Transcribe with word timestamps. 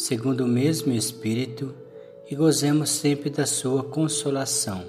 segundo 0.00 0.46
o 0.46 0.48
mesmo 0.48 0.94
Espírito, 0.94 1.74
e 2.30 2.34
gozemos 2.34 2.88
sempre 2.88 3.28
da 3.28 3.44
sua 3.44 3.84
consolação. 3.84 4.82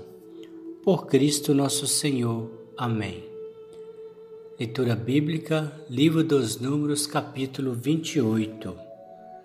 Por 0.82 1.06
Cristo 1.06 1.54
nosso 1.54 1.86
Senhor. 1.86 2.50
Amém. 2.78 3.22
Leitura 4.58 4.96
Bíblica, 4.96 5.70
Livro 5.90 6.24
dos 6.24 6.62
Números, 6.62 7.06
capítulo 7.06 7.74
28 7.74 8.74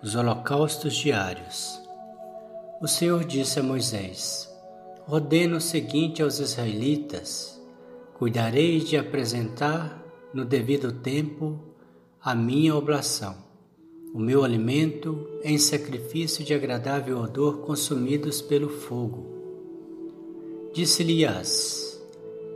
Os 0.01 0.15
Holocaustos 0.15 0.95
Diários. 0.95 1.81
O 2.79 2.87
Senhor 2.87 3.25
disse 3.25 3.59
a 3.59 3.63
Moisés: 3.63 4.49
Ordena 5.05 5.57
o 5.57 5.61
seguinte 5.61 6.23
aos 6.23 6.39
israelitas: 6.39 7.61
Cuidareis 8.13 8.87
de 8.87 8.95
apresentar 8.95 10.01
no 10.33 10.45
devido 10.45 10.93
tempo 10.93 11.59
a 12.23 12.33
minha 12.33 12.73
oblação, 12.73 13.46
o 14.17 14.19
meu 14.19 14.43
alimento 14.43 15.29
em 15.43 15.59
sacrifício 15.59 16.43
de 16.43 16.51
agradável 16.51 17.19
odor 17.19 17.59
consumidos 17.59 18.41
pelo 18.41 18.67
fogo. 18.67 19.27
Disse-lhe-as: 20.73 22.01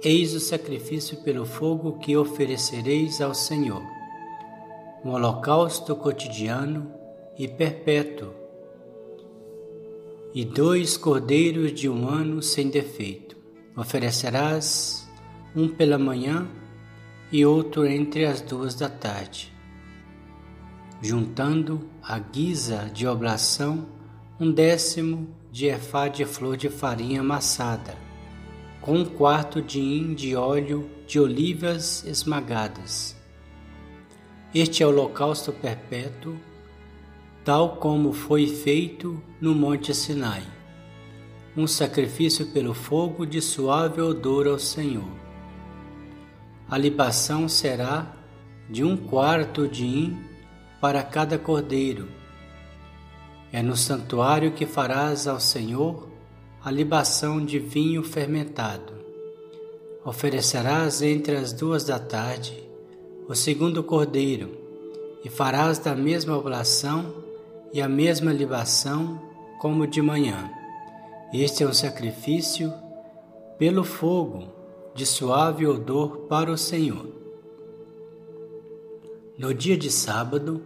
Eis 0.03 0.33
o 0.33 0.39
sacrifício 0.39 1.17
pelo 1.17 1.45
fogo 1.45 1.99
que 1.99 2.17
oferecereis 2.17 3.21
ao 3.21 3.35
Senhor, 3.35 3.83
um 5.05 5.11
holocausto 5.11 5.95
cotidiano 5.95 6.91
e 7.37 7.47
perpétuo 7.47 8.33
e 10.33 10.43
dois 10.43 10.97
cordeiros 10.97 11.71
de 11.75 11.87
um 11.87 12.09
ano 12.09 12.41
sem 12.41 12.69
defeito. 12.69 13.37
Oferecerás 13.77 15.07
um 15.55 15.67
pela 15.67 15.99
manhã 15.99 16.49
e 17.31 17.45
outro 17.45 17.85
entre 17.85 18.25
as 18.25 18.41
duas 18.41 18.73
da 18.73 18.89
tarde, 18.89 19.50
juntando 21.01 21.89
a 22.03 22.19
guisa 22.19 22.89
de 22.93 23.07
oblação 23.07 23.87
um 24.39 24.51
décimo 24.51 25.29
de 25.51 25.67
efá 25.67 26.07
de 26.07 26.25
flor 26.25 26.57
de 26.57 26.69
farinha 26.69 27.21
amassada, 27.21 27.95
com 28.79 28.97
um 28.97 29.05
quarto 29.05 29.61
de 29.61 29.79
hin 29.79 30.13
de 30.13 30.35
óleo 30.35 30.89
de 31.05 31.19
olivas 31.19 32.03
esmagadas. 32.05 33.15
Este 34.53 34.83
é 34.83 34.85
o 34.85 34.89
holocausto 34.89 35.51
perpétuo 35.51 36.35
tal 37.43 37.77
como 37.77 38.13
foi 38.13 38.45
feito 38.45 39.21
no 39.39 39.55
Monte 39.55 39.93
Sinai, 39.95 40.43
um 41.57 41.65
sacrifício 41.65 42.47
pelo 42.47 42.73
fogo 42.73 43.25
de 43.25 43.41
suave 43.41 43.99
odor 43.99 44.47
ao 44.47 44.59
Senhor. 44.59 45.09
A 46.69 46.77
libação 46.77 47.49
será 47.49 48.15
de 48.69 48.83
um 48.83 48.95
quarto 48.95 49.67
de 49.67 49.85
hin 49.85 50.30
para 50.81 51.03
cada 51.03 51.37
cordeiro. 51.37 52.09
É 53.53 53.61
no 53.61 53.77
santuário 53.77 54.51
que 54.51 54.65
farás 54.65 55.27
ao 55.27 55.39
Senhor 55.39 56.09
a 56.63 56.69
libação 56.69 57.45
de 57.45 57.59
vinho 57.59 58.03
fermentado. 58.03 58.93
Oferecerás 60.03 61.01
entre 61.01 61.37
as 61.37 61.53
duas 61.53 61.85
da 61.85 61.99
tarde 61.99 62.71
o 63.31 63.35
segundo 63.35 63.81
cordeiro, 63.81 64.57
e 65.23 65.29
farás 65.29 65.79
da 65.79 65.95
mesma 65.95 66.37
oblação 66.37 67.13
e 67.71 67.81
a 67.81 67.87
mesma 67.87 68.33
libação 68.33 69.21
como 69.57 69.87
de 69.87 70.01
manhã. 70.01 70.51
Este 71.31 71.63
é 71.63 71.67
um 71.67 71.71
sacrifício 71.71 72.73
pelo 73.57 73.85
fogo, 73.85 74.49
de 74.93 75.05
suave 75.05 75.65
odor 75.65 76.25
para 76.27 76.51
o 76.51 76.57
Senhor. 76.57 77.07
No 79.37 79.53
dia 79.53 79.77
de 79.77 79.89
sábado, 79.89 80.61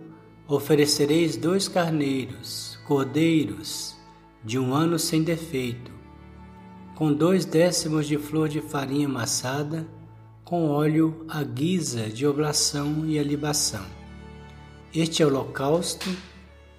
oferecereis 0.47 1.35
dois 1.35 1.67
carneiros, 1.67 2.77
cordeiros, 2.85 3.95
de 4.43 4.59
um 4.59 4.73
ano 4.73 4.99
sem 4.99 5.23
defeito, 5.23 5.91
com 6.95 7.11
dois 7.11 7.45
décimos 7.45 8.07
de 8.07 8.17
flor 8.17 8.47
de 8.47 8.61
farinha 8.61 9.07
amassada, 9.07 9.87
com 10.43 10.69
óleo 10.69 11.25
à 11.27 11.43
guisa 11.43 12.09
de 12.09 12.27
oblação 12.27 13.03
e 13.07 13.17
a 13.17 13.23
libação. 13.23 13.83
Este 14.93 15.23
é 15.23 15.25
o 15.25 15.29
holocausto 15.29 16.09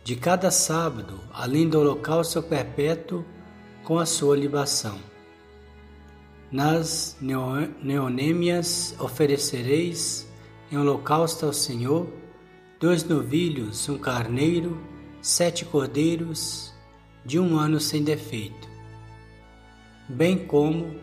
de 0.04 0.14
cada 0.14 0.52
sábado, 0.52 1.20
além 1.32 1.68
do 1.68 1.80
holocausto 1.80 2.40
perpétuo 2.40 3.24
com 3.82 3.98
a 3.98 4.06
sua 4.06 4.36
libação. 4.36 4.96
Nas 6.50 7.16
neonêmias 7.82 8.94
oferecereis 9.00 10.28
em 10.70 10.78
holocausto 10.78 11.44
ao 11.44 11.52
Senhor 11.52 12.06
dois 12.78 13.02
novilhos, 13.04 13.88
um 13.88 13.96
carneiro, 13.96 14.78
sete 15.22 15.64
cordeiros, 15.64 16.74
de 17.24 17.40
um 17.40 17.58
ano 17.58 17.80
sem 17.80 18.04
defeito, 18.04 18.68
bem 20.06 20.36
como, 20.36 20.94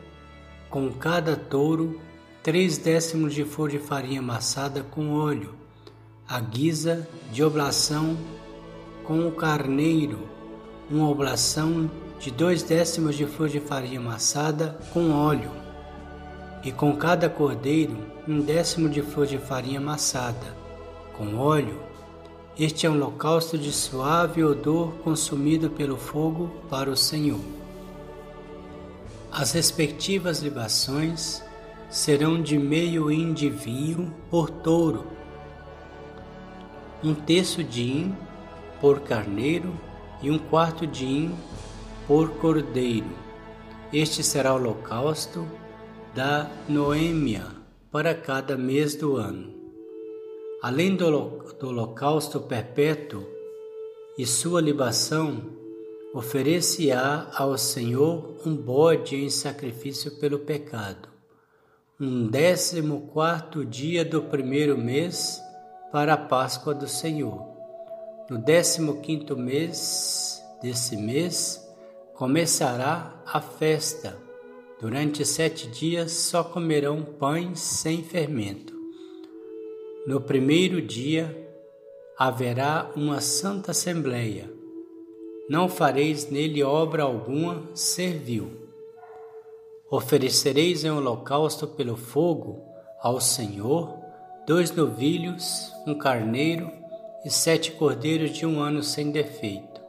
com 0.69 0.91
cada 0.91 1.35
touro, 1.35 1.99
três 2.43 2.77
décimos 2.77 3.33
de 3.33 3.43
flor 3.43 3.69
de 3.69 3.79
farinha 3.79 4.19
amassada 4.19 4.83
com 4.83 5.13
óleo, 5.13 5.55
a 6.29 6.39
guisa 6.39 7.07
de 7.31 7.43
oblação 7.43 8.17
com 9.03 9.27
o 9.27 9.31
carneiro, 9.31 10.29
uma 10.91 11.09
oblação 11.09 11.89
de 12.19 12.29
dois 12.29 12.61
décimos 12.61 13.15
de 13.15 13.25
flor 13.25 13.49
de 13.49 13.59
farinha 13.59 13.99
amassada 13.99 14.79
com 14.93 15.11
óleo, 15.11 15.51
e 16.63 16.71
com 16.71 16.95
cada 16.95 17.27
cordeiro 17.27 17.97
um 18.27 18.39
décimo 18.41 18.87
de 18.87 19.01
flor 19.01 19.25
de 19.25 19.39
farinha 19.39 19.79
amassada 19.79 20.62
com 21.17 21.35
óleo. 21.35 21.79
Este 22.57 22.85
é 22.85 22.89
um 22.89 22.93
holocausto 22.93 23.57
de 23.57 23.71
suave 23.71 24.43
odor 24.43 24.93
consumido 25.03 25.69
pelo 25.69 25.97
fogo 25.97 26.51
para 26.69 26.89
o 26.89 26.97
Senhor. 26.97 27.39
As 29.31 29.53
respectivas 29.53 30.39
libações 30.39 31.43
serão 31.89 32.41
de 32.41 32.57
meio 32.57 33.11
hin 33.11 33.33
de 33.33 33.49
vinho 33.49 34.13
por 34.29 34.49
touro, 34.49 35.05
um 37.03 37.13
terço 37.13 37.63
de 37.63 37.83
hin 37.83 38.15
por 38.79 38.99
carneiro 38.99 39.73
e 40.21 40.29
um 40.29 40.37
quarto 40.37 40.85
de 40.85 41.05
hin 41.05 41.35
por 42.07 42.29
cordeiro. 42.37 43.09
Este 43.91 44.23
será 44.23 44.53
o 44.53 44.57
holocausto 44.57 45.47
da 46.13 46.49
Noêmia 46.69 47.45
para 47.91 48.13
cada 48.13 48.57
mês 48.57 48.95
do 48.95 49.17
ano. 49.17 49.52
Além 50.63 50.95
do, 50.95 51.11
do 51.59 51.67
holocausto 51.67 52.39
perpétuo 52.39 53.27
e 54.17 54.25
sua 54.25 54.61
libação, 54.61 55.41
oferece-á 56.13 57.29
ao 57.35 57.57
Senhor 57.57 58.37
um 58.45 58.55
bode 58.55 59.17
em 59.17 59.29
sacrifício 59.29 60.11
pelo 60.19 60.39
pecado, 60.39 61.09
um 61.99 62.29
décimo 62.29 63.09
quarto 63.11 63.65
dia 63.65 64.05
do 64.05 64.21
primeiro 64.21 64.77
mês 64.77 65.37
para 65.91 66.13
a 66.13 66.17
Páscoa 66.17 66.73
do 66.73 66.87
Senhor. 66.87 67.45
No 68.29 68.37
décimo 68.37 69.01
quinto 69.01 69.35
mês 69.35 70.41
desse 70.61 70.95
mês 70.95 71.61
começará 72.13 73.21
a 73.25 73.41
festa. 73.41 74.17
Durante 74.79 75.25
sete 75.25 75.67
dias 75.67 76.13
só 76.13 76.41
comerão 76.41 77.03
pães 77.03 77.59
sem 77.59 78.01
fermento. 78.01 78.72
No 80.05 80.19
primeiro 80.19 80.81
dia 80.81 81.33
haverá 82.17 82.91
uma 82.93 83.21
santa 83.21 83.71
assembleia. 83.71 84.51
Não 85.49 85.69
fareis 85.69 86.29
nele 86.29 86.61
obra 86.61 87.03
alguma 87.03 87.63
servil. 87.73 88.51
Oferecereis 89.89 90.83
em 90.83 90.91
holocausto 90.91 91.65
pelo 91.67 91.95
fogo 91.95 92.65
ao 92.99 93.21
Senhor 93.21 93.97
dois 94.45 94.71
novilhos, 94.71 95.71
um 95.87 95.97
carneiro 95.97 96.69
e 97.23 97.29
sete 97.29 97.71
cordeiros 97.71 98.31
de 98.31 98.45
um 98.45 98.59
ano 98.59 98.83
sem 98.83 99.09
defeito, 99.09 99.81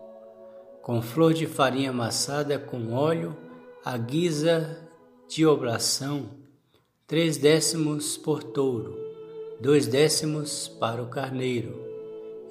com 0.81 1.02
flor 1.02 1.34
de 1.34 1.49
farinha 1.49 1.90
amassada 1.90 2.56
com 2.56 2.93
óleo, 2.93 3.37
a 3.84 3.99
guisa 3.99 4.78
de 5.28 5.44
oblação, 5.44 6.31
três 7.05 7.37
décimos 7.37 8.17
por 8.17 8.44
touro, 8.44 9.03
dois 9.60 9.86
décimos 9.86 10.68
para 10.68 11.02
o 11.02 11.06
carneiro. 11.06 11.84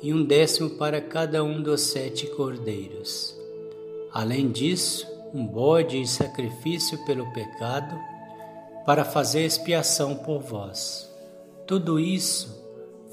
e 0.03 0.13
um 0.13 0.21
décimo 0.21 0.71
para 0.71 0.99
cada 0.99 1.41
um 1.45 1.63
dos 1.63 1.79
sete 1.79 2.27
cordeiros. 2.27 3.33
Além 4.11 4.51
disso, 4.51 5.07
um 5.33 5.47
bode 5.47 5.97
em 5.97 6.05
sacrifício 6.05 7.03
pelo 7.05 7.31
pecado, 7.31 7.97
para 8.85 9.05
fazer 9.05 9.45
expiação 9.45 10.13
por 10.13 10.41
vós. 10.41 11.09
Tudo 11.65 11.97
isso 11.97 12.61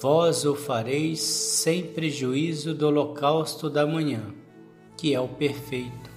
vós 0.01 0.45
o 0.45 0.57
fareis 0.57 1.21
sem 1.21 1.87
prejuízo 1.87 2.75
do 2.75 2.89
holocausto 2.89 3.71
da 3.71 3.87
manhã, 3.87 4.35
que 4.97 5.15
é 5.15 5.21
o 5.21 5.29
perfeito. 5.29 6.11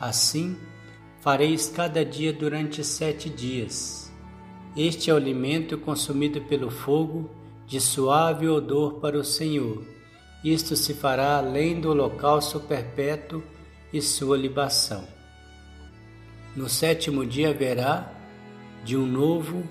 Assim, 0.00 0.56
fareis 1.20 1.68
cada 1.68 2.04
dia 2.04 2.32
durante 2.32 2.82
sete 2.82 3.30
dias. 3.30 4.03
Este 4.76 5.08
é 5.08 5.14
o 5.14 5.16
alimento 5.16 5.78
consumido 5.78 6.40
pelo 6.42 6.68
fogo, 6.68 7.30
de 7.66 7.80
suave 7.80 8.48
odor 8.48 8.94
para 8.94 9.16
o 9.16 9.24
Senhor. 9.24 9.84
Isto 10.44 10.74
se 10.74 10.92
fará 10.92 11.38
além 11.38 11.80
do 11.80 11.90
holocausto 11.90 12.58
perpétuo 12.58 13.42
e 13.92 14.02
sua 14.02 14.36
libação. 14.36 15.06
No 16.56 16.68
sétimo 16.68 17.24
dia 17.24 17.50
haverá 17.50 18.12
de 18.84 18.96
um 18.96 19.06
novo 19.06 19.62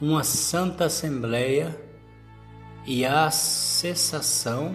uma 0.00 0.24
santa 0.24 0.86
assembleia 0.86 1.78
e 2.86 3.04
a 3.04 3.30
cessação 3.30 4.74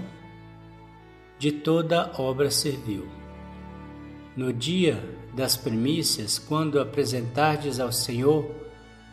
de 1.37 1.51
toda 1.51 2.13
obra 2.17 2.49
servil. 2.49 3.07
No 4.35 4.53
dia 4.53 5.03
das 5.33 5.57
primícias, 5.57 6.39
quando 6.39 6.79
apresentardes 6.79 7.79
ao 7.79 7.91
Senhor 7.91 8.66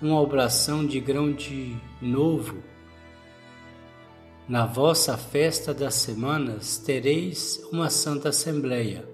uma 0.05 0.21
oblação 0.21 0.87
de 0.87 1.01
grão 1.01 1.33
de 1.33 1.75
novo, 2.01 2.63
na 4.47 4.67
vossa 4.67 5.17
festa 5.17 5.73
das 5.73 5.95
semanas 5.95 6.77
tereis 6.77 7.67
uma 7.73 7.89
santa 7.89 8.29
assembleia 8.29 9.09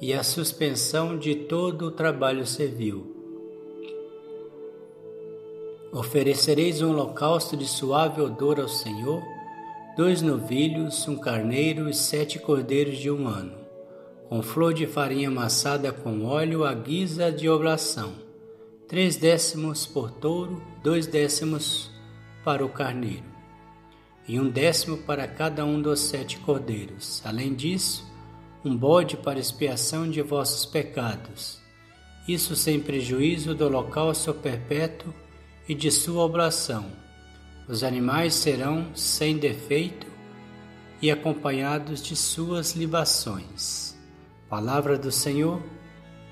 e 0.00 0.14
a 0.14 0.22
suspensão 0.22 1.18
de 1.18 1.34
todo 1.34 1.88
o 1.88 1.90
trabalho 1.90 2.46
servil. 2.46 3.14
Oferecereis 5.92 6.80
um 6.80 6.90
holocausto 6.92 7.54
de 7.54 7.66
suave 7.66 8.22
odor 8.22 8.58
ao 8.58 8.68
Senhor, 8.68 9.22
dois 9.94 10.22
novilhos, 10.22 11.06
um 11.06 11.18
carneiro 11.18 11.86
e 11.86 11.92
sete 11.92 12.38
cordeiros 12.38 12.96
de 12.96 13.10
um 13.10 13.28
ano, 13.28 13.58
com 14.26 14.40
flor 14.42 14.72
de 14.72 14.86
farinha 14.86 15.28
amassada 15.28 15.92
com 15.92 16.24
óleo 16.24 16.64
à 16.64 16.72
guisa 16.72 17.30
de 17.30 17.46
oblação, 17.46 18.26
três 18.88 19.16
décimos 19.16 19.84
por 19.84 20.10
touro, 20.10 20.62
dois 20.82 21.06
décimos 21.06 21.90
para 22.42 22.64
o 22.64 22.70
carneiro, 22.70 23.24
e 24.26 24.40
um 24.40 24.48
décimo 24.48 24.96
para 24.96 25.28
cada 25.28 25.64
um 25.64 25.80
dos 25.80 26.00
sete 26.00 26.38
cordeiros. 26.38 27.20
Além 27.24 27.54
disso, 27.54 28.04
um 28.64 28.74
bode 28.74 29.16
para 29.18 29.38
expiação 29.38 30.08
de 30.08 30.22
vossos 30.22 30.64
pecados, 30.64 31.60
isso 32.26 32.56
sem 32.56 32.80
prejuízo 32.80 33.54
do 33.54 33.66
holocausto 33.66 34.32
perpétuo 34.32 35.12
e 35.68 35.74
de 35.74 35.90
sua 35.90 36.24
oblação. 36.24 36.90
Os 37.68 37.84
animais 37.84 38.32
serão 38.32 38.94
sem 38.94 39.36
defeito 39.36 40.06
e 41.02 41.10
acompanhados 41.10 42.02
de 42.02 42.16
suas 42.16 42.72
libações. 42.72 43.96
Palavra 44.48 44.96
do 44.96 45.12
Senhor, 45.12 45.62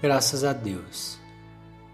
graças 0.01 0.43
a 0.43 0.55
Deus. 0.55 1.26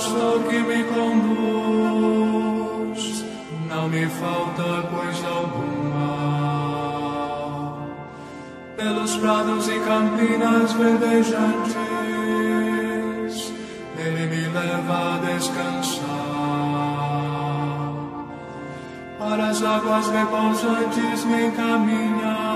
Pastor 0.00 0.42
que 0.48 0.58
me 0.60 0.84
conduz, 0.84 1.82
não 3.68 3.88
me 3.88 4.06
falta 4.06 4.82
coisa 4.88 5.29
prados 9.20 9.68
e 9.68 9.78
campinas 9.80 10.72
verdejantes, 10.72 11.74
Ele 13.96 14.26
me 14.26 14.48
leva 14.48 15.14
a 15.14 15.18
descansar. 15.18 16.10
Para 19.18 19.48
as 19.50 19.62
águas 19.62 20.08
repousantes 20.08 21.24
me 21.26 21.46
encaminha 21.46 22.49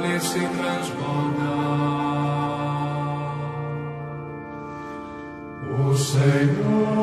cálice 0.00 0.40
transborda. 0.56 1.50
O 5.78 5.94
Senhor 5.94 6.99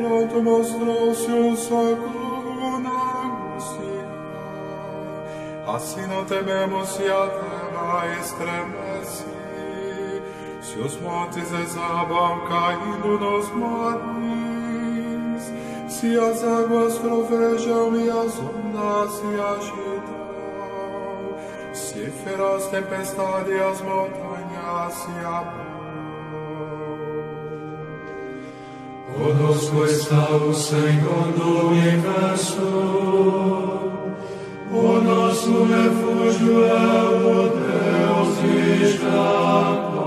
pronto 0.00 0.42
mostrou-se 0.42 1.30
um 1.30 1.54
socorro 1.54 2.80
na 2.80 2.90
angústia. 3.24 4.08
Assim 5.66 6.06
não 6.06 6.24
tememos 6.24 6.88
se 6.88 7.02
a 7.02 7.28
terra 7.28 8.18
estremece, 8.18 9.26
se 10.62 10.78
os 10.78 10.98
montes 11.00 11.52
exabam 11.52 12.40
caindo 12.48 13.18
nos 13.18 13.50
mares, 13.50 13.92
se 15.88 16.18
as 16.18 16.42
águas 16.42 16.96
trovejam 16.98 17.96
e 17.96 18.08
as 18.08 18.38
ondas 18.38 19.12
se 19.12 19.40
agitam. 19.40 20.20
Se 21.74 22.10
feroz 22.24 22.66
tempestade 22.68 23.52
as 23.52 23.80
montanhas 23.82 24.94
se 24.94 25.10
abram. 25.24 25.69
Conosco 29.20 29.84
está 29.84 30.30
o 30.30 30.54
Senhor 30.54 31.32
do 31.36 31.68
universo, 31.68 32.62
o 34.72 35.00
nosso 35.02 35.64
refúgio 35.64 36.64
é 36.64 37.02
o 37.04 37.50
Deus 37.50 38.38
de 38.40 38.96
Jacó. 38.96 40.00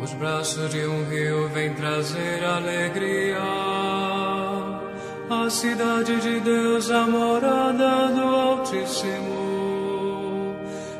Os 0.00 0.12
braços 0.12 0.70
de 0.70 0.86
um 0.86 1.04
rio 1.06 1.48
vêm 1.48 1.74
trazer 1.74 2.44
alegria, 2.44 3.42
a 5.28 5.50
cidade 5.50 6.20
de 6.20 6.38
Deus, 6.38 6.88
a 6.88 7.04
morada 7.04 8.12
do 8.14 8.22
Altíssimo. 8.22 9.34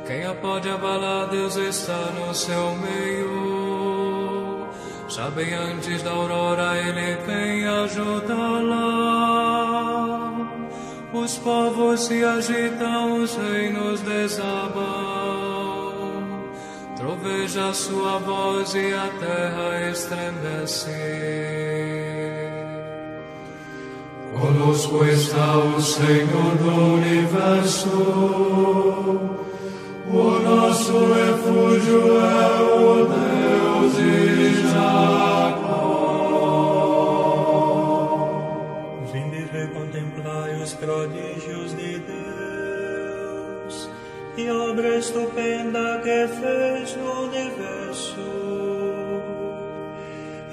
Quem 0.05 0.27
a 0.27 0.35
pode 0.35 0.69
abalar, 0.69 1.29
Deus 1.29 1.55
está 1.55 2.11
no 2.19 2.35
seu 2.35 2.75
meio. 2.75 3.44
Já 5.15 5.31
bem 5.31 5.55
antes 5.55 6.03
da 6.03 6.11
aurora 6.11 6.77
ele 6.77 7.17
vem 7.25 7.65
ajudá-la. 7.65 8.81
Os 11.13 11.39
povos 11.39 12.01
se 12.01 12.25
agitam, 12.25 13.23
os 13.23 13.37
reinos 13.37 14.01
desabam. 14.01 14.75
Troveja 16.97 17.73
sua 17.73 18.19
voz 18.19 18.75
e 18.75 18.93
a 18.93 19.09
terra 19.21 19.89
estremece. 19.93 20.91
Conosco 24.37 25.05
está 25.05 25.59
o 25.59 25.81
Senhor 25.81 26.57
do 26.59 26.95
universo. 26.95 27.89
O 30.09 30.41
nosso 30.41 30.93
refúgio 31.15 32.21
é 32.21 32.63
o 32.63 33.05
Deus 33.05 33.34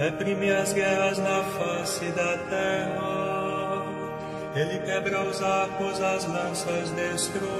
Reprime 0.01 0.49
as 0.51 0.73
guerras 0.73 1.19
na 1.19 1.43
face 1.43 2.05
da 2.11 2.37
terra, 2.49 3.85
ele 4.55 4.79
quebra 4.79 5.23
os 5.29 5.41
arcos, 5.41 6.01
as 6.01 6.25
lanças 6.27 6.89
destrói 6.91 7.51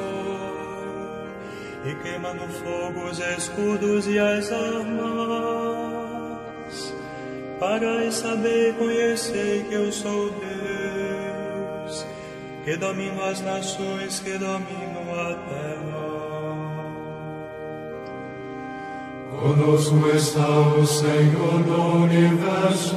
e 1.85 1.95
queima 2.01 2.33
no 2.33 2.47
fogo 2.47 3.09
os 3.09 3.19
escudos 3.19 4.07
e 4.07 4.17
as 4.17 4.51
armas. 4.51 5.60
Para 7.61 8.11
saber 8.11 8.73
conhecer 8.73 9.67
que 9.69 9.75
eu 9.75 9.91
sou 9.91 10.31
Deus, 10.31 12.07
que 12.65 12.75
domino 12.75 13.23
as 13.23 13.39
nações, 13.41 14.19
que 14.19 14.35
domino 14.35 15.11
a 15.11 15.35
terra. 15.47 16.01
Conosco 19.29 20.07
está 20.07 20.49
o 20.49 20.87
Senhor 20.87 21.61
do 21.61 21.81
universo. 22.05 22.95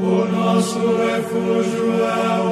O 0.00 0.24
nosso 0.32 0.80
refúgio 0.96 1.94
é 2.02 2.40
o 2.40 2.51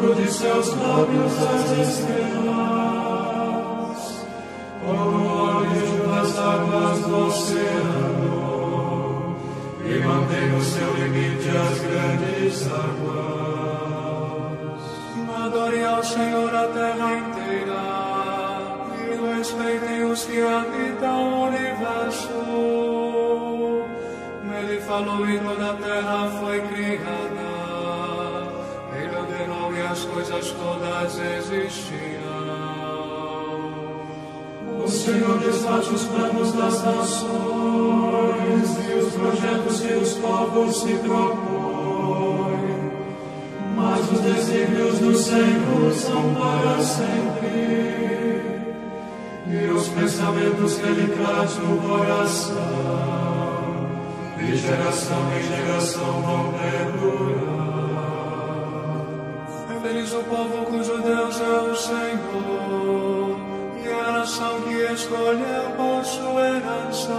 Sopro 0.00 0.14
de 0.14 0.32
seus 0.32 0.68
lábios 0.76 1.32
as 1.42 1.70
estrelas. 1.88 2.50
Como 4.84 5.18
o 5.18 5.56
origem 5.58 5.98
das 6.08 6.38
águas 6.38 6.98
do 7.00 7.26
oceano, 7.26 8.30
e 9.84 9.98
mantém 9.98 10.46
no 10.48 10.62
seu 10.62 10.94
limite 10.94 11.48
as 11.50 11.78
grandes 11.80 12.66
águas. 12.66 13.10
Adore 15.44 15.84
ao 15.84 16.02
Senhor 16.02 16.54
a 16.54 16.66
terra 16.68 17.12
inteira, 17.18 17.82
e 19.06 19.14
o 19.18 19.36
respeitem 19.36 20.04
os 20.04 20.24
que 20.24 20.40
habitam 20.40 21.32
o 21.32 21.46
universo. 21.48 22.40
Ele 24.62 24.80
falou 24.82 25.28
e 25.28 25.38
toda 25.38 25.70
a 25.70 25.74
terra 25.74 26.30
foi 26.40 26.60
criada. 26.60 26.79
As 29.90 30.04
coisas 30.04 30.52
todas 30.52 31.18
existiam. 31.18 31.90
O 34.84 34.88
Senhor 34.88 35.38
desfaz 35.38 35.90
os 35.90 36.04
planos 36.04 36.52
das 36.52 36.84
nações 36.84 37.28
e 38.88 38.94
os 38.94 39.12
projetos 39.14 39.80
que 39.80 39.94
os 39.94 40.14
povos 40.14 40.82
se 40.82 40.94
propõem. 40.94 41.80
Mas 43.74 44.12
os 44.12 44.20
desígnios 44.20 45.00
do 45.00 45.14
Senhor 45.16 45.92
são 45.92 46.34
para 46.34 46.80
sempre. 46.84 47.90
E 49.48 49.72
os 49.74 49.88
pensamentos 49.88 50.74
que 50.74 50.86
Ele 50.86 51.12
traz 51.16 51.56
no 51.56 51.76
coração 51.78 53.10
de 54.38 54.56
geração 54.56 55.18
em 55.36 55.42
geração 55.42 56.22
vão 56.22 56.52
perdurar. 56.52 57.59
Feliz 59.90 60.14
o 60.14 60.22
povo 60.22 60.64
cujo 60.66 61.02
Deus 61.02 61.40
é 61.40 61.62
o 61.68 61.74
Senhor, 61.74 63.36
e 63.82 63.88
a 63.88 64.12
nação 64.12 64.60
que 64.60 64.92
escolheu 64.92 65.70
por 65.76 66.04
sua 66.04 66.48
herança. 66.48 67.12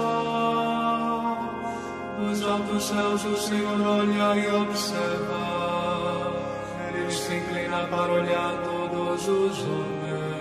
Os 2.31 2.41
altos 2.47 2.85
céus 2.85 3.25
o 3.25 3.35
Senhor 3.35 3.81
olha 3.85 4.37
e 4.37 4.47
observa, 4.55 6.31
Ele 6.87 7.11
se 7.11 7.35
inclina 7.35 7.87
para 7.89 8.13
olhar 8.13 8.53
todos 8.63 9.27
os 9.27 9.59
homens. 9.67 10.31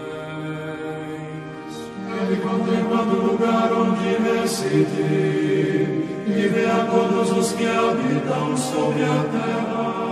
Ele 2.16 2.37
contempla 2.43 3.03
o 3.03 3.27
lugar 3.27 3.73
onde 3.73 4.09
reside 4.23 5.03
e 6.29 6.49
vê 6.49 6.66
a 6.66 6.87
todos 6.88 7.33
os 7.37 7.53
que 7.55 7.66
habitam 7.66 8.57
sobre 8.57 9.03
a 9.03 9.25
terra. 9.33 10.10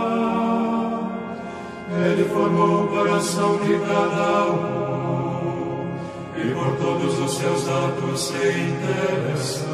Ele 1.91 2.23
formou 2.29 2.83
o 2.83 2.87
coração 2.87 3.57
de 3.57 3.79
cada 3.79 4.45
um 4.51 5.97
e 6.35 6.53
por 6.53 6.77
todos 6.77 7.19
os 7.19 7.33
seus 7.33 7.67
atos 7.67 8.21
se 8.21 8.35
interessa. 8.35 9.65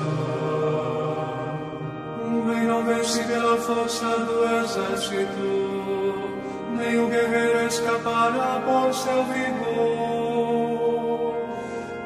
O 2.24 2.48
rei 2.48 2.64
não 2.64 2.86
vence 2.86 3.24
pela 3.24 3.58
força 3.58 4.18
do 4.20 4.44
exército, 4.64 6.32
nem 6.78 7.00
o 7.00 7.08
guerreiro 7.08 7.68
escapará 7.68 8.62
por 8.66 8.94
seu 8.94 9.24
vigor. 9.26 9.76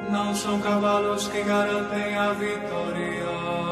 Não 0.09 0.33
são 0.33 0.59
cavalos 0.59 1.27
que 1.27 1.43
garantem 1.43 2.17
a 2.17 2.33
vitória 2.33 3.69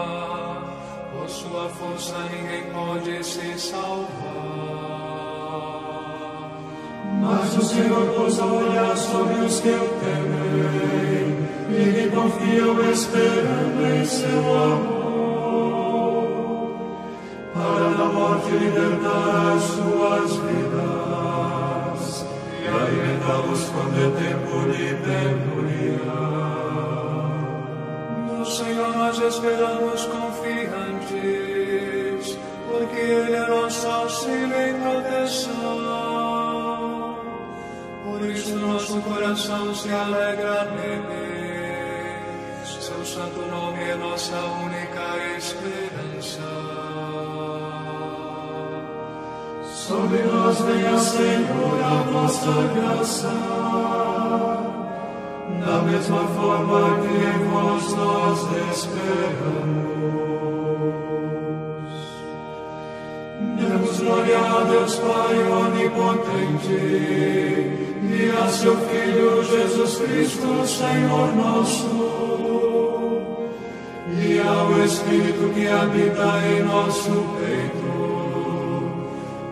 por 1.27 1.29
sua 1.29 1.67
força 1.69 2.15
ninguém 2.31 2.71
pode 2.71 3.23
se 3.23 3.59
salvar. 3.59 4.46
Mas 7.21 7.57
o 7.57 7.61
Senhor 7.63 8.07
pousa 8.15 8.45
o 8.45 8.57
olhar 8.57 8.95
sobre 8.95 9.35
os 9.45 9.59
que 9.59 9.69
o 9.69 9.89
temem 9.99 11.47
e 11.69 11.93
que 11.93 12.09
confiam 12.15 12.91
esperando 12.91 13.85
em 13.85 14.05
seu 14.05 14.39
amor, 14.63 15.07
para 17.53 17.89
da 17.97 18.05
morte 18.05 18.51
libertar 18.51 19.53
as 19.55 19.63
suas 19.63 20.35
vidas 20.37 22.25
e 22.63 22.67
alimentá-los 22.67 23.61
quando 23.69 23.97
é 23.97 24.09
tempo 24.21 24.55
de 24.71 24.87
penúria. 25.03 26.07
No 28.27 28.45
Senhor 28.45 28.91
nós 28.95 29.17
esperamos 29.19 30.05
confiantes, 30.05 31.17
porque 32.67 32.99
Ele 32.99 33.35
é 33.35 33.46
Nosso 38.55 39.01
coração 39.01 39.75
se 39.75 39.89
alegra 39.89 40.63
nele. 40.71 41.37
Seu 42.63 43.05
santo 43.05 43.41
nome 43.51 43.83
é 43.83 43.95
nossa 43.95 44.37
única 44.37 45.17
esperança. 45.37 46.41
Sobre 49.63 50.23
nós 50.23 50.61
venha, 50.61 50.97
Senhor, 50.97 51.83
a 51.83 52.03
vossa 52.11 52.51
graça 52.73 53.33
da 55.65 55.81
mesma 55.81 56.27
forma 56.27 56.99
que 57.01 57.07
em 57.07 57.43
vós 57.49 57.93
nós 57.95 58.39
esperamos. 58.71 59.87
Demos 63.59 63.99
glória 63.99 64.39
a 64.39 64.63
Deus 64.63 64.95
Pai 64.95 65.37
onipotente 65.51 66.77
e 68.03 68.29
a 68.29 68.47
seu 68.49 68.75
Filho 68.75 69.43
Jesus 69.43 69.97
Cristo, 69.97 70.65
Senhor 70.67 71.35
nosso, 71.35 71.87
e 74.21 74.39
ao 74.39 74.83
Espírito 74.83 75.53
que 75.53 75.67
habita 75.67 76.41
em 76.47 76.63
nosso 76.63 77.11
peito, 77.39 77.87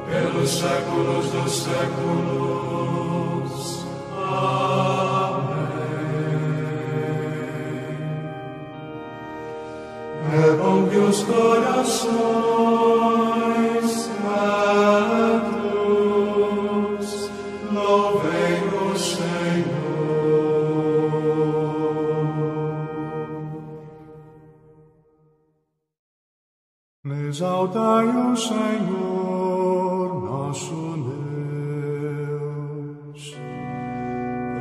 pelos 0.10 0.50
séculos 0.50 1.30
dos 1.32 1.64
séculos. 1.64 2.46
É 10.34 10.52
bom 10.58 10.88
que 10.90 10.98
os 10.98 11.24
corações 11.24 12.45
Exaltai 27.66 28.06
o 28.06 28.36
Senhor, 28.36 30.24
nosso 30.24 30.76
Deus. 33.08 33.36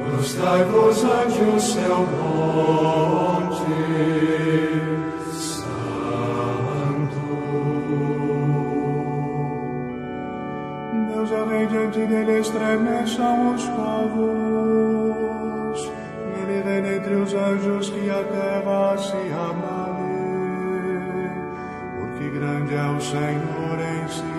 Prostrai-vos 0.09 1.05
ante 1.05 1.43
o 1.43 1.61
seu 1.61 1.99
monte 1.99 3.61
santo. 5.35 7.21
Deus 11.13 11.31
é 11.31 11.45
rei 11.45 11.67
diante 11.67 12.07
dele 12.07 12.41
estremeçam 12.41 13.55
os 13.55 13.65
povos. 13.67 14.44
Grande 22.31 22.75
é 22.75 22.85
o 22.85 23.01
Senhor 23.01 23.79
em 23.79 24.09
Sião. 24.09 24.35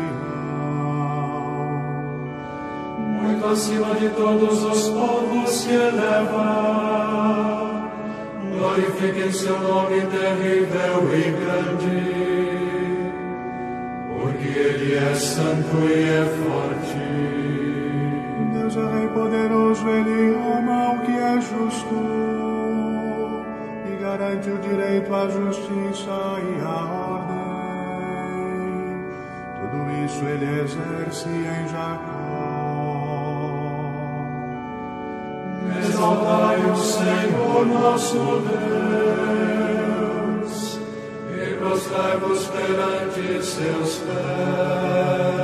Muito 2.97 3.45
acima 3.45 3.95
de 3.95 4.09
todos 4.09 4.63
os 4.63 4.89
povos 4.89 5.49
se 5.51 5.71
eleva. 5.71 7.15
Glorifiquem 8.57 9.31
seu 9.31 9.59
nome 9.59 10.01
terrível 10.01 11.09
e 11.13 11.31
grande. 11.43 12.25
Porque 14.09 14.47
ele 14.47 14.95
é 14.95 15.15
santo 15.15 15.77
e 15.87 16.03
é 16.03 16.25
forte. 16.43 17.35
Deus 18.53 18.77
é 18.77 18.97
rei 18.97 19.07
poderoso, 19.09 19.87
ele 19.87 20.35
ama 20.35 20.93
o 20.93 20.99
que 21.01 21.11
é 21.11 21.39
justo 21.39 21.95
e 23.87 23.95
garante 24.01 24.49
o 24.49 24.57
direito 24.57 25.13
à 25.13 25.27
justiça 25.29 26.39
e 26.41 26.61
à 26.65 26.94
isso 30.05 30.23
ele 30.23 30.61
exerce 30.61 31.27
em 31.27 31.67
Jacó. 31.67 32.13
Exaltai 35.79 36.57
o 36.71 36.75
Senhor 36.75 37.65
nosso 37.65 38.43
Deus 39.65 40.79
e 41.31 41.55
prostrai-vos 41.55 42.45
perante 42.47 43.43
seus 43.43 43.97
pés, 43.97 45.41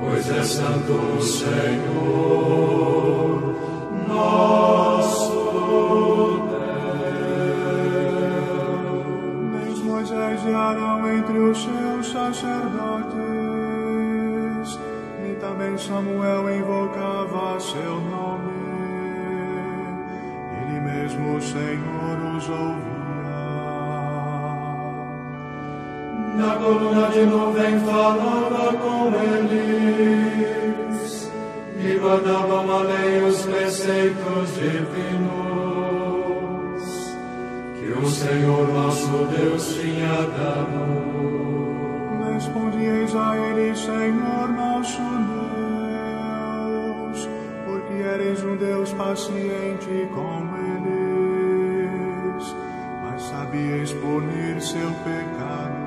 pois 0.00 0.28
é 0.30 0.42
santo 0.42 0.92
o 0.92 1.22
Senhor 1.22 2.34
nosso 4.08 5.32
Deus. 6.50 6.82
Eis 9.66 9.78
Moisés 9.78 10.40
e 10.44 10.54
Arão 10.54 11.08
entre 11.12 11.38
os 11.38 11.62
seus 11.62 11.91
Samuel 15.92 16.48
invocava 16.56 17.60
seu 17.60 18.00
nome. 18.00 18.50
Ele 20.56 20.80
mesmo, 20.80 21.36
o 21.36 21.42
Senhor, 21.42 22.16
os 22.34 22.48
ouvia. 22.48 22.92
Na 26.38 26.56
coluna 26.56 27.08
de 27.10 27.26
nuvem 27.26 27.78
falava 27.80 28.72
com 28.78 29.12
eles 29.44 31.00
e 31.78 31.98
guardavam 31.98 32.70
a 32.70 32.82
lei 32.84 33.22
os 33.24 33.42
preceitos 33.42 34.54
divinos 34.54 35.22
que 37.78 37.92
o 37.92 38.06
Senhor 38.06 38.66
nosso 38.72 39.26
Deus 39.36 39.74
tinha 39.74 40.22
dado. 40.38 41.02
Respondieis 42.32 43.14
a 43.14 43.36
ele, 43.36 43.76
Senhor 43.76 44.48
nosso 44.48 44.71
paciente 49.12 50.08
com 50.14 50.48
eles, 50.80 52.44
mas 53.02 53.22
sabias 53.24 53.92
punir 53.92 54.58
seu 54.58 54.90
pecado. 55.04 55.82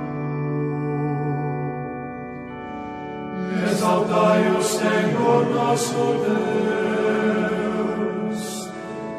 Exaltai 3.71 4.47
o 4.51 4.61
Senhor 4.61 5.49
nosso 5.55 5.95
Deus 8.29 8.69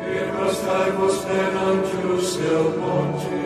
e 0.03 0.31
prostrai-vos 0.37 1.17
perante 1.25 1.97
o 2.07 2.21
seu 2.21 2.63
monte, 2.79 3.41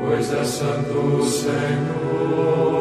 pois 0.00 0.32
é 0.32 0.44
santo 0.44 0.98
o 0.98 1.24
Senhor 1.24 2.77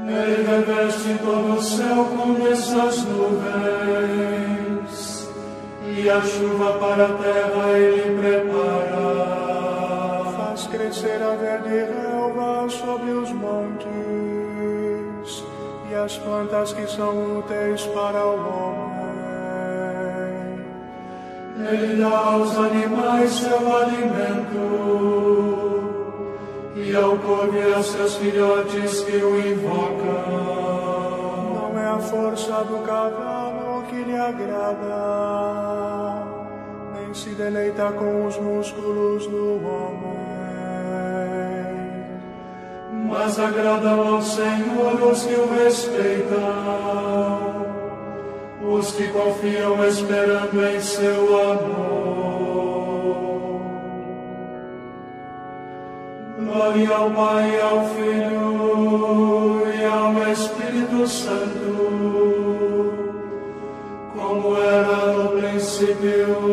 Ele 0.06 0.44
reveste 0.44 1.18
todo 1.24 1.54
o 1.54 1.62
céu 1.62 2.06
com 2.06 2.34
dessas 2.34 3.06
nuvens, 3.06 3.30
e 5.88 6.10
a 6.10 6.20
chuva 6.22 6.74
para 6.74 7.06
a 7.06 7.14
terra 7.14 7.70
ele 7.78 8.20
prepara. 8.20 9.62
Faz 10.36 10.68
crescer 10.68 11.22
a 11.24 11.36
verde 11.36 11.86
relva 11.94 12.68
sobre 12.70 13.12
os 13.12 13.32
montes 13.32 13.88
e 15.90 15.96
as 15.96 16.18
plantas 16.18 16.74
que 16.74 16.86
são 16.88 17.38
úteis 17.40 17.86
para 17.88 18.26
o 18.26 18.36
homem. 18.36 18.91
Ele 21.70 22.02
dá 22.02 22.18
aos 22.18 22.58
animais 22.58 23.32
seu 23.32 23.76
alimento 23.76 25.02
e 26.76 26.96
ao 26.96 27.18
corvo 27.18 27.84
seus 27.84 28.16
filhotes 28.16 29.02
que 29.02 29.18
o 29.18 29.40
invocam. 29.40 30.52
Não 31.54 31.80
é 31.80 31.88
a 31.88 32.00
força 32.00 32.64
do 32.64 32.80
cavalo 32.86 33.84
que 33.84 34.04
lhe 34.04 34.18
agrada, 34.18 34.96
nem 36.96 37.14
se 37.14 37.30
deleita 37.32 37.92
com 37.92 38.26
os 38.26 38.38
músculos 38.38 39.28
do 39.28 39.66
homem. 39.66 40.22
Mas 43.10 43.38
agradam 43.38 44.16
ao 44.16 44.22
Senhor 44.22 45.02
os 45.12 45.26
que 45.26 45.34
o 45.36 45.54
respeitam, 45.54 46.40
os 48.74 48.92
que 48.94 49.08
confiam 49.10 49.86
esperando 49.86 50.66
em 50.66 50.80
seu 50.80 51.52
amor. 51.52 52.52
Glória 56.40 56.96
ao 56.96 57.12
Pai, 57.12 57.62
ao 57.62 57.86
Filho 57.90 59.64
e 59.74 59.86
ao 59.86 60.32
Espírito 60.32 61.08
Santo, 61.08 61.72
como 64.16 64.58
era 64.58 65.14
no 65.14 65.30
princípio, 65.30 66.51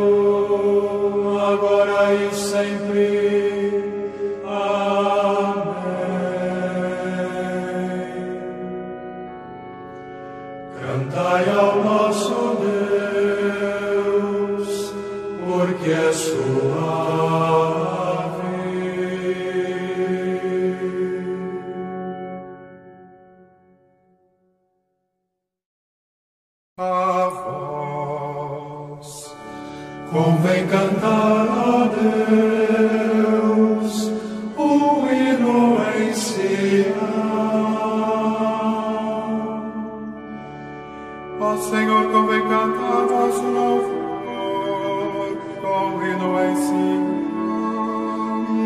si, 46.56 46.98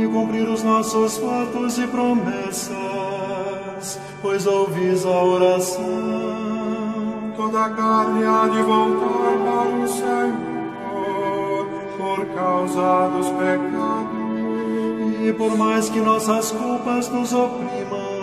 e 0.03 0.09
cumprir 0.09 0.49
os 0.49 0.62
nossos 0.62 1.18
votos 1.18 1.79
e 1.79 1.87
promessas, 1.87 2.79
pois 4.21 4.47
ouvis 4.47 5.05
a 5.05 5.23
oração. 5.23 6.62
toda 7.37 7.64
a 7.64 7.71
carne 7.71 8.25
há 8.25 8.49
de 8.49 8.62
voltar 8.62 9.33
para 9.45 9.68
o 9.85 9.88
Senhor, 9.88 11.66
por 11.99 12.27
causa 12.35 13.09
dos 13.09 13.29
pecados. 13.31 14.23
E 15.25 15.33
por 15.33 15.57
mais 15.57 15.88
que 15.88 16.01
nossas 16.01 16.51
culpas 16.51 17.09
nos 17.09 17.33
oprimam, 17.33 18.23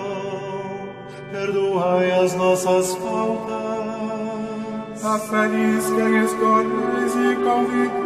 perdoai 1.32 2.12
as 2.12 2.36
nossas 2.36 2.94
faltas. 2.96 3.70
A 5.02 5.18
feliz 5.18 5.86
quem 5.86 6.26
escolheis 6.26 7.16
e 7.16 7.36
convidais 7.42 7.99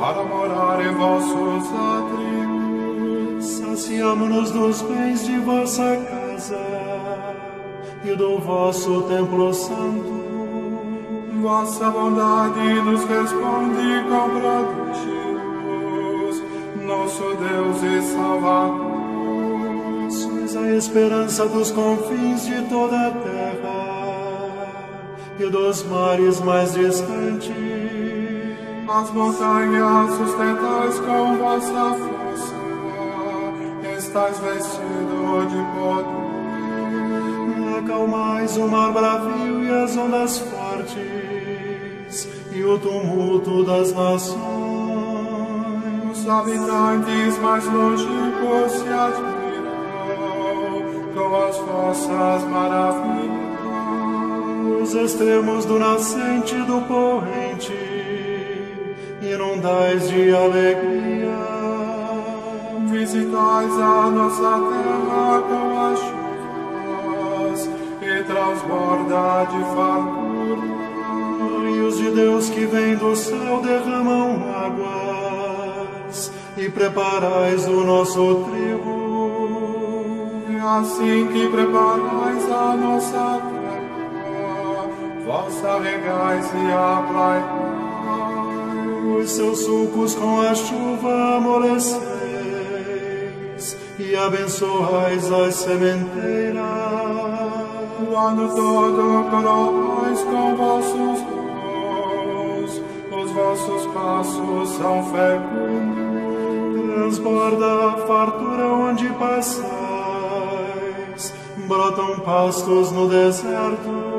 para 0.00 0.24
morar 0.24 0.80
em 0.80 0.92
vossos 0.94 1.68
atrios. 1.92 3.44
Saciamo-nos 3.44 4.50
dos 4.50 4.80
bens 4.80 5.26
de 5.26 5.38
vossa 5.40 5.98
casa 6.10 6.58
e 8.02 8.16
do 8.16 8.38
vosso 8.38 9.02
templo 9.02 9.52
santo. 9.52 10.18
Vossa 11.42 11.90
bondade 11.90 12.80
nos 12.80 13.04
responde 13.04 14.02
com 14.08 14.30
prodígios, 14.40 16.42
nosso 16.82 17.36
Deus 17.36 17.82
e 17.82 18.00
Salvador. 18.14 18.88
Sois 20.10 20.56
a 20.56 20.76
esperança 20.76 21.46
dos 21.46 21.70
confins 21.70 22.46
de 22.46 22.62
toda 22.70 22.96
a 22.96 23.10
terra 23.10 24.70
e 25.38 25.44
dos 25.48 25.82
mares 25.84 26.40
mais 26.40 26.72
distantes. 26.72 27.79
As 28.92 29.08
montanhas 29.12 30.10
sustentais 30.16 30.98
com 30.98 31.36
vossa 31.36 31.94
força, 31.94 32.56
estáis 33.96 34.36
vestido 34.40 35.46
de 35.48 35.62
poder. 35.78 36.18
Acalmais 37.78 38.56
o 38.56 38.66
mar 38.66 38.92
bravio 38.92 39.62
e 39.62 39.70
as 39.70 39.96
ondas 39.96 40.40
fortes 40.40 42.28
e 42.50 42.64
o 42.64 42.76
tumulto 42.80 43.62
das 43.64 43.92
nações. 43.92 44.40
Os 46.10 46.28
habitantes 46.28 47.38
mais 47.38 47.64
longínquos 47.66 48.72
se 48.72 48.88
admiram 48.88 49.70
com 51.14 51.36
as 51.46 51.56
vossas 51.58 52.42
maravilhas. 52.50 53.40
Os 54.82 54.94
extremos 54.94 55.64
do 55.64 55.78
nascente 55.78 56.56
e 56.56 56.62
do 56.64 56.80
corrente 56.88 57.89
inundais 59.32 60.08
de 60.08 60.34
alegria. 60.34 61.38
Visitais 62.90 63.72
a 63.78 64.10
nossa 64.10 64.50
terra 64.70 65.42
com 65.48 65.78
as 65.86 65.98
chuvas 66.00 67.70
e 68.02 68.24
transborda 68.24 69.44
de 69.50 69.60
fartura. 69.74 70.80
Rios 71.62 71.96
de 71.98 72.10
Deus 72.10 72.50
que 72.50 72.66
vêm 72.66 72.96
do 72.96 73.14
céu 73.14 73.60
derramam 73.62 74.42
águas 74.52 76.32
e 76.56 76.68
preparais 76.68 77.68
o 77.68 77.84
nosso 77.84 78.44
trigo. 78.50 79.00
E 80.50 80.56
assim 80.56 81.28
que 81.32 81.48
preparais 81.48 82.50
a 82.50 82.76
nossa 82.76 83.40
terra, 83.48 84.88
vós 85.24 85.64
a 85.64 85.78
regais 85.78 86.50
e 86.52 86.72
a 86.72 87.06
plantais. 87.08 87.69
Os 89.02 89.30
seus 89.30 89.60
sulcos 89.60 90.14
com 90.14 90.40
a 90.42 90.54
chuva 90.54 91.36
amoleceis 91.36 92.10
e 93.98 94.14
abençoais 94.14 95.32
as 95.32 95.54
sementeiras. 95.54 96.60
O 97.98 98.14
ano 98.16 98.48
todo 98.54 99.30
coroais 99.30 100.22
com 100.22 100.54
vossos 100.54 101.20
dons, 101.22 102.82
os 103.10 103.30
vossos 103.30 103.86
passos 103.86 104.68
são 104.76 105.02
fecundos. 105.04 106.10
Transborda 106.94 107.86
a 107.86 107.92
fartura 108.06 108.66
onde 108.66 109.08
passais, 109.14 109.72
brotam 111.66 112.20
pastos 112.20 112.92
no 112.92 113.08
deserto. 113.08 114.10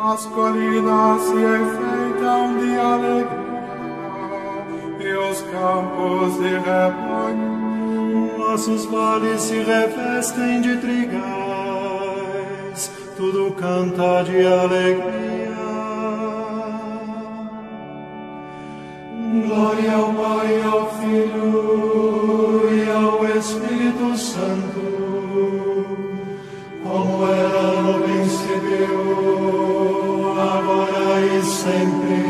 As 0.00 0.26
colinas 0.26 1.22
se 1.22 1.34
enfeitam 1.34 2.58
de 2.58 2.78
alegria 2.78 3.43
os 5.34 5.42
campos 5.50 6.34
de 6.36 6.50
rebanho. 6.58 8.38
Nossos 8.38 8.84
vales 8.84 9.42
se 9.42 9.56
revestem 9.56 10.60
de 10.60 10.76
trigais, 10.76 11.20
tudo 13.16 13.50
canta 13.54 14.22
de 14.22 14.46
alegria. 14.46 15.24
Glória 19.46 19.92
ao 19.94 20.12
Pai, 20.14 20.62
ao 20.62 20.88
Filho 21.00 22.70
e 22.72 22.88
ao 22.88 23.26
Espírito 23.36 24.16
Santo, 24.16 24.84
como 26.84 27.26
era 27.26 27.82
no 27.82 27.94
princípio, 28.04 28.94
agora 30.38 31.20
e 31.20 31.42
sempre. 31.42 32.23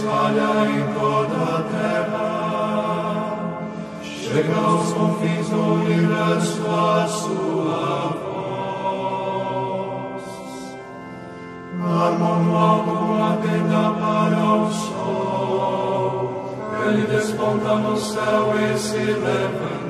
Espalha 0.00 0.64
em 0.70 0.82
toda 0.98 1.36
a 1.56 1.62
terra. 1.76 2.32
Chega 4.02 4.56
aos 4.56 4.92
confins 4.92 5.48
do 5.50 5.74
universo 5.74 6.62
a 6.66 7.06
sua 7.06 8.16
voz. 8.22 8.40
Alto 11.82 12.90
uma 12.92 13.36
tenda 13.42 13.84
para 14.00 14.42
o 14.54 14.70
sol. 14.72 16.18
Ele 16.86 17.02
desponta 17.06 17.74
no 17.76 17.96
céu 17.96 18.54
e 18.58 18.78
se 18.78 18.96
levanta. 18.96 19.80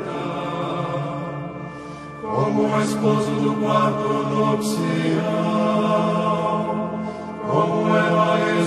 Como 2.22 2.62
o 2.62 2.80
esposo 2.80 3.30
do 3.30 3.54
quarto 3.60 4.08
nupcial. 4.08 5.69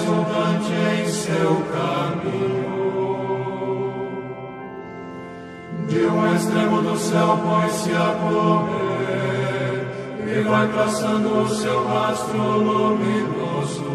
Exultante 0.04 0.74
em 0.74 1.08
seu 1.08 1.63
caminho. 1.72 2.84
De 5.88 6.06
um 6.06 6.36
extremo 6.36 6.82
do 6.82 6.98
céu 6.98 7.39
põe-se 7.42 7.89
a 7.92 8.13
correr 8.22 9.88
e 10.28 10.42
vai 10.42 10.68
traçando 10.68 11.44
o 11.44 11.48
seu 11.48 11.88
rastro 11.88 12.38
luminoso, 12.38 13.86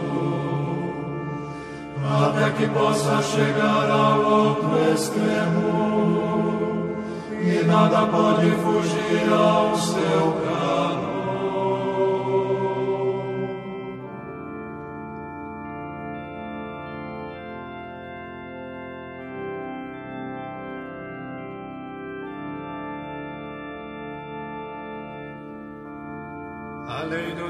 até 2.05 2.49
que 2.51 2.67
possa 2.69 3.21
chegar 3.23 3.91
ao 3.91 4.21
outro 4.21 4.79
extremo, 4.95 6.97
e 7.41 7.65
nada 7.65 8.07
pode 8.07 8.51
fugir 8.51 9.33
ao 9.33 9.77
seu 9.77 10.33
calor. 10.45 10.68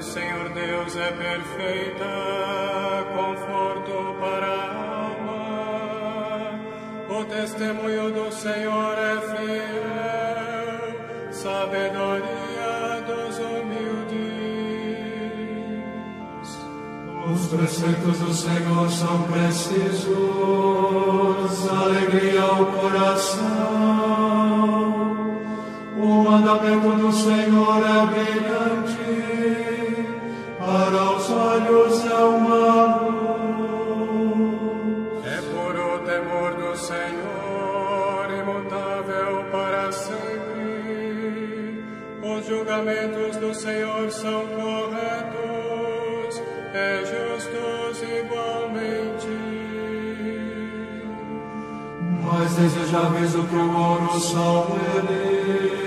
Senhor 0.08 0.48
Deus 0.54 0.96
é 0.96 1.10
perfeita, 1.12 2.06
conforto 3.14 4.16
para 4.18 4.46
a 4.46 4.72
alma. 5.04 6.58
O 7.10 7.24
testemunho 7.26 8.10
do 8.12 8.32
Senhor 8.32 8.94
é 8.96 9.20
fiel, 9.28 10.96
sabedoria 11.30 13.04
dos 13.06 13.38
humildes. 13.38 14.48
Os 17.30 17.46
preceitos 17.48 18.18
do 18.18 18.32
Senhor 18.32 18.88
são 18.88 19.24
precisos, 19.24 20.08
alegria 21.70 22.42
ao 22.44 22.64
coração. 22.64 24.08
O 26.00 26.22
mandamento 26.22 26.90
do 26.96 27.12
Senhor 27.12 27.82
é 27.84 28.06
brilhante, 28.06 28.77
para 30.88 31.04
os 31.12 31.30
olhos 31.30 32.04
é 32.06 32.14
uma 32.14 32.96
luz. 32.96 33.26
É 35.26 35.36
puro 35.42 35.96
o 35.96 35.98
temor 35.98 36.54
do 36.54 36.74
Senhor, 36.78 38.30
imutável 38.40 39.44
para 39.52 39.92
sempre. 39.92 40.24
Os 42.22 42.46
julgamentos 42.46 43.36
do 43.36 43.54
Senhor 43.54 44.10
são 44.10 44.46
corretos, 44.46 46.42
é 46.72 47.04
justos 47.04 48.02
igualmente. 48.02 49.28
Mais 52.24 52.54
desejáveis 52.54 53.32
do 53.32 53.42
que 53.44 53.56
o 53.56 53.76
ouro 53.76 54.18
são 54.20 54.66
eles, 54.96 55.77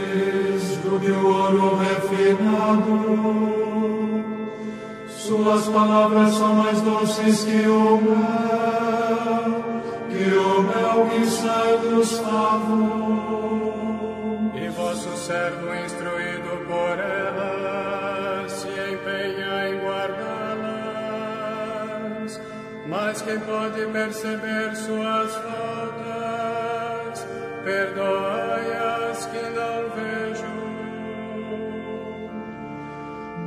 Suas 5.52 5.68
palavras 5.68 6.34
são 6.36 6.56
mais 6.56 6.80
doces 6.80 7.44
que 7.44 7.68
o 7.68 7.98
mel, 7.98 9.66
que 10.10 10.34
o 10.34 10.62
mel 10.62 11.08
que 11.10 11.26
sai 11.26 11.78
dos 11.80 12.20
favos. 12.20 13.74
E 14.56 14.70
vosso 14.70 15.18
servo 15.18 15.76
instruído 15.76 16.66
por 16.66 16.98
ela 16.98 18.48
se 18.48 18.70
empenha 18.70 19.68
em 19.68 19.80
guardá-las. 19.84 20.72
Mas 22.88 23.22
quem 23.22 23.38
pode 23.42 23.86
perceber 23.88 24.74
suas 24.78 25.36
faltas, 25.36 27.28
perdoai-as 27.66 28.51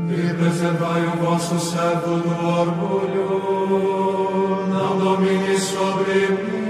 E 0.07 0.35
preservai 0.35 1.07
o 1.07 1.17
vosso 1.17 1.59
servo 1.59 2.19
do 2.19 2.47
orgulho, 2.61 3.29
não 4.69 4.99
domine 4.99 5.59
sobre 5.59 6.29
mim, 6.29 6.65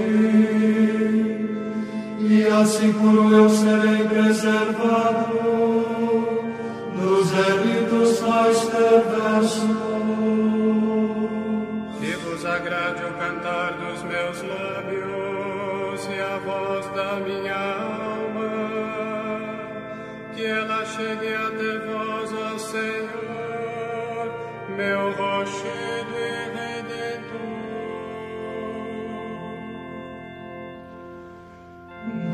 e 2.19 2.47
assim 2.47 2.93
puro 2.93 3.33
eu 3.35 3.49
serei 3.49 4.07
preservado 4.07 5.33
dos 6.95 7.29
delitos 7.29 8.21
mais 8.21 8.57
perversos. 8.65 9.75
Que 11.99 12.11
vos 12.15 12.45
agrade 12.45 13.03
o 13.03 13.13
cantar 13.13 13.73
dos 13.73 14.03
meus 14.03 14.41
lábios 14.43 16.07
e 16.09 16.19
a 16.19 16.37
voz 16.39 16.85
da 16.95 17.19
minha 17.19 17.55
alma, 17.55 18.51
que 20.35 20.45
ela 20.45 20.85
chegue 20.85 21.33
até 21.33 21.64
meu 24.75 25.11
rochedo 25.11 26.13
e 26.17 26.49
redentor. 26.53 27.55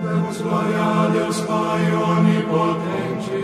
Demos 0.01 0.41
glória 0.41 0.81
a 0.81 1.07
Deus 1.13 1.41
Pai 1.41 1.93
onipotente 1.93 3.41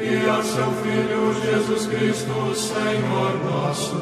e 0.00 0.30
a 0.30 0.42
seu 0.42 0.70
Filho 0.82 1.34
Jesus 1.42 1.86
Cristo, 1.86 2.54
Senhor 2.54 3.44
nosso, 3.44 4.00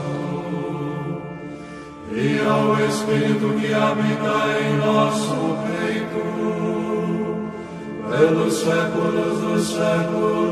e 2.13 2.39
ao 2.47 2.79
Espírito 2.87 3.55
que 3.59 3.73
habita 3.73 4.59
em 4.61 4.77
nosso 4.77 5.57
peito, 5.67 6.23
pelos 8.11 8.55
séculos 8.55 9.41
dos 9.41 9.69
séculos. 9.69 10.47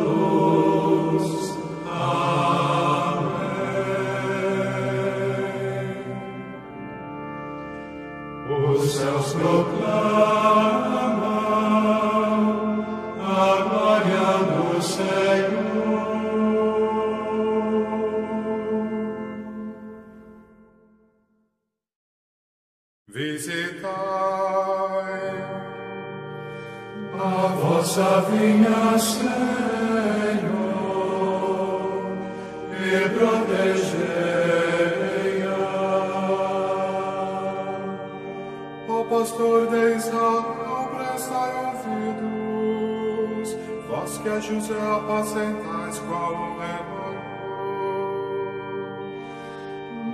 Céus 9.04 9.34
proclamam 9.34 9.84
a 13.20 13.56
glória 13.68 14.28
do 14.48 14.82
Senhor. 14.82 16.14
Visitai 23.08 23.84
a 27.12 27.46
vossa 27.60 28.10
vinha, 28.22 28.98
Senhor, 28.98 29.34
e 32.80 33.08
pastor 33.18 34.23
vós 44.54 44.66
que 44.66 44.72
a 44.72 44.74
José 44.74 44.74
apacentais 44.96 45.98
qual 46.08 46.32
o 46.32 46.56
rebanho. 46.58 47.24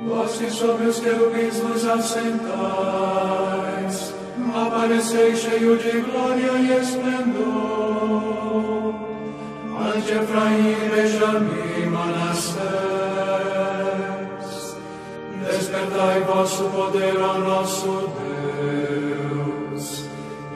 Vós 0.07 0.39
que 0.39 0.51
sobre 0.51 0.87
os 0.87 1.01
querubins 1.01 1.59
vos 1.61 1.87
assentais, 1.87 2.55
apareceis 4.55 5.39
cheio 5.39 5.77
de 5.77 6.01
glória 6.01 6.53
e 6.53 6.73
esplendor. 6.81 8.01
Ante 9.79 10.13
Efraim 10.13 10.71
e 10.71 10.75
Benjamim, 10.91 11.87
Manassés, 11.91 12.61
despertai 15.51 16.21
vosso 16.21 16.65
poder 16.65 17.21
ao 17.21 17.39
nosso 17.41 18.11
Deus, 19.77 20.05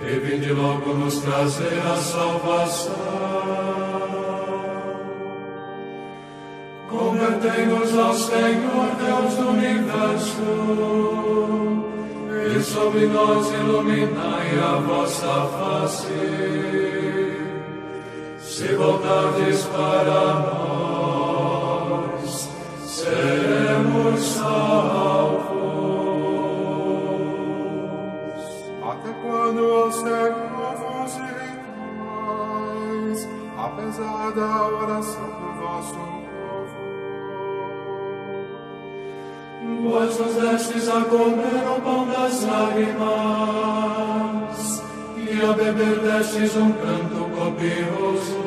e 0.02 0.18
vinde 0.20 0.52
logo 0.52 0.94
nos 0.94 1.18
trazer 1.20 1.80
a 1.90 1.96
salvação. 1.96 3.13
Convertei-nos 7.44 7.98
ao 7.98 8.14
Senhor, 8.14 8.88
Deus 8.96 9.34
do 9.34 9.50
universo, 9.50 10.40
e 12.56 12.62
sobre 12.62 13.06
nós 13.06 13.52
iluminai 13.52 14.58
a 14.58 14.78
vossa 14.78 15.46
face. 15.58 16.08
Se 18.38 18.74
voltardes 18.76 19.62
para 19.64 20.34
nós, 21.02 22.48
seremos 22.86 24.22
salvos. 24.22 25.44
Até 28.82 29.12
quando, 29.20 29.92
Senhor, 29.92 30.76
vos 30.78 31.14
irritais, 31.18 32.38
apesar 33.58 34.32
da 34.32 34.66
oração 34.66 35.28
do 35.28 35.52
vosso 35.60 36.13
Vós 39.84 40.18
nos 40.18 40.34
destes 40.36 40.88
a 40.88 41.02
comer 41.02 41.68
o 41.68 41.80
pão 41.82 42.08
das 42.08 42.42
lágrimas, 42.44 43.04
e 45.16 45.42
a 45.44 45.52
beber 45.52 46.00
destes 46.00 46.56
um 46.56 46.72
canto 46.72 47.30
copioso. 47.36 48.42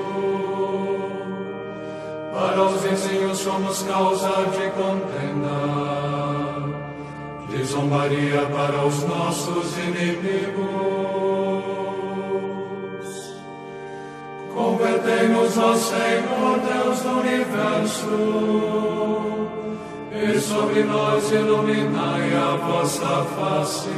Para 2.34 2.64
os 2.64 2.82
vizinhos 2.82 3.38
somos 3.38 3.84
causa 3.84 4.30
de 4.30 4.72
contenda, 4.72 5.60
de 7.50 7.64
zombaria 7.66 8.42
para 8.48 8.84
os 8.84 9.04
nossos 9.04 9.78
inimigos. 9.78 10.58
Convertei-nos 14.56 15.58
ao 15.58 15.76
Senhor, 15.76 16.60
Deus 16.66 17.00
do 17.02 17.10
universo, 17.20 18.08
e 20.24 20.40
sobre 20.40 20.84
nós 20.84 21.32
iluminai 21.32 22.34
a 22.36 22.56
vossa 22.56 23.26
face. 23.36 23.90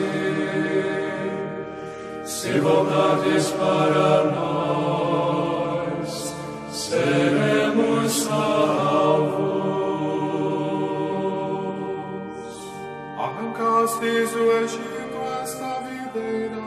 Se 2.23 2.59
voltardes 2.59 3.51
para 3.51 4.23
nós, 4.31 6.09
seremos 6.71 8.11
salvos. 8.11 9.59
Arrancastes 13.17 14.35
o 14.35 14.51
Egito 14.63 14.99
esta 15.41 15.81
videira, 15.81 16.61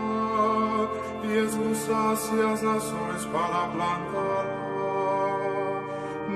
e 1.24 1.26
expulsaste 1.44 2.40
as 2.40 2.62
nações 2.62 3.24
para 3.26 3.68
plantá-la. 3.68 4.71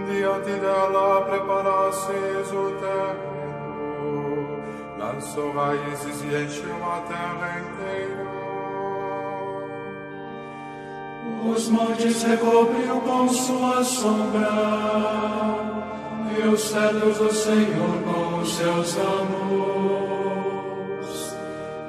Diante 0.09 0.53
dela 0.61 1.23
preparastes 1.23 2.53
o 2.53 2.71
terreno, 2.81 4.63
lançou 4.97 5.53
raízes 5.53 6.23
e 6.23 6.27
encheu 6.45 6.77
a 6.85 7.01
terra 7.09 7.59
inteira. 7.59 8.27
Os 11.45 11.69
montes 11.69 12.23
recobriu 12.23 13.01
com 13.01 13.29
sua 13.29 13.83
sombra, 13.83 14.49
e 16.37 16.49
os 16.49 16.61
cedros 16.61 17.19
do 17.19 17.33
Senhor 17.33 18.03
com 18.05 18.39
os 18.39 18.57
seus 18.57 18.95
ramos. 18.95 20.27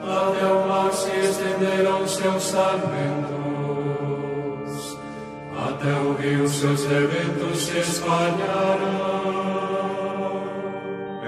Até 0.04 0.46
o 0.46 0.68
mar 0.68 0.92
se 0.92 1.12
estenderam 1.20 2.08
seus 2.08 2.44
sarmentos, 2.44 3.27
até 5.88 5.96
o 6.02 6.14
rio 6.14 6.48
seus 6.50 6.86
rebentos 6.86 7.66
se 7.66 7.78
espalharam. 7.80 8.38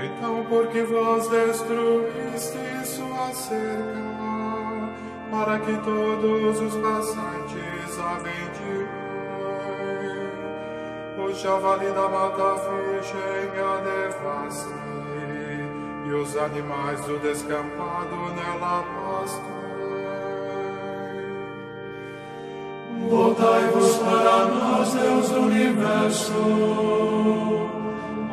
Então, 0.03 0.45
porque 0.49 0.83
vós 0.83 1.27
destruíste 1.29 2.59
sua 2.83 3.31
cerca, 3.33 4.89
para 5.31 5.59
que 5.59 5.77
todos 5.77 6.59
os 6.59 6.75
passantes 6.75 7.99
a 7.99 8.19
bendigam. 8.19 8.99
O 11.25 11.33
javali 11.33 11.91
da 11.91 12.09
mata 12.09 12.55
virgem 12.55 13.49
a 13.61 13.77
devaste, 13.81 14.73
e 16.07 16.11
os 16.11 16.35
animais 16.35 16.99
do 17.05 17.19
descampado 17.19 18.15
nela 18.35 18.83
pastem. 18.83 19.59
Voltai-vos 23.07 23.88
nós, 24.45 24.93
Deus 24.93 25.29
do 25.29 25.41
universo. 25.41 26.33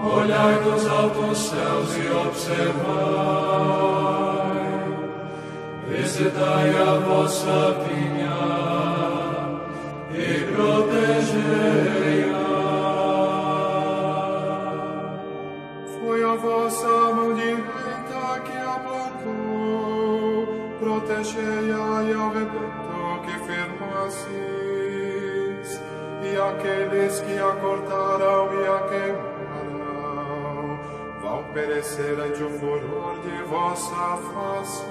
Olhai 0.03 0.55
dos 0.63 0.87
altos 0.87 1.39
céus 1.39 1.97
e 1.97 2.09
observai. 2.27 3.57
Visitai 5.89 6.71
a 6.77 6.99
vossa 7.01 7.77
vinha 7.85 8.37
e 10.13 10.45
protegei-a. 10.55 12.47
Foi 15.99 16.23
a 16.23 16.35
vossa 16.37 16.89
mão 17.15 17.35
direita 17.35 18.41
que 18.45 18.57
a 18.57 18.79
plantou, 18.85 20.47
protegei-a 20.79 22.03
e 22.03 22.13
ao 22.15 22.31
rebento 22.31 22.77
que 23.25 23.35
firmasses, 23.47 24.66
e 26.37 26.39
aqueles 26.39 27.19
que 27.21 27.39
a 27.39 27.53
cortaram 27.53 28.53
e 28.53 28.67
a 28.67 28.81
queimaram, 28.91 30.79
vão 31.23 31.45
perecer 31.55 32.21
ante 32.21 32.43
o 32.43 32.51
furor 32.51 33.19
de 33.23 33.43
vossa 33.45 34.19
face. 34.35 34.85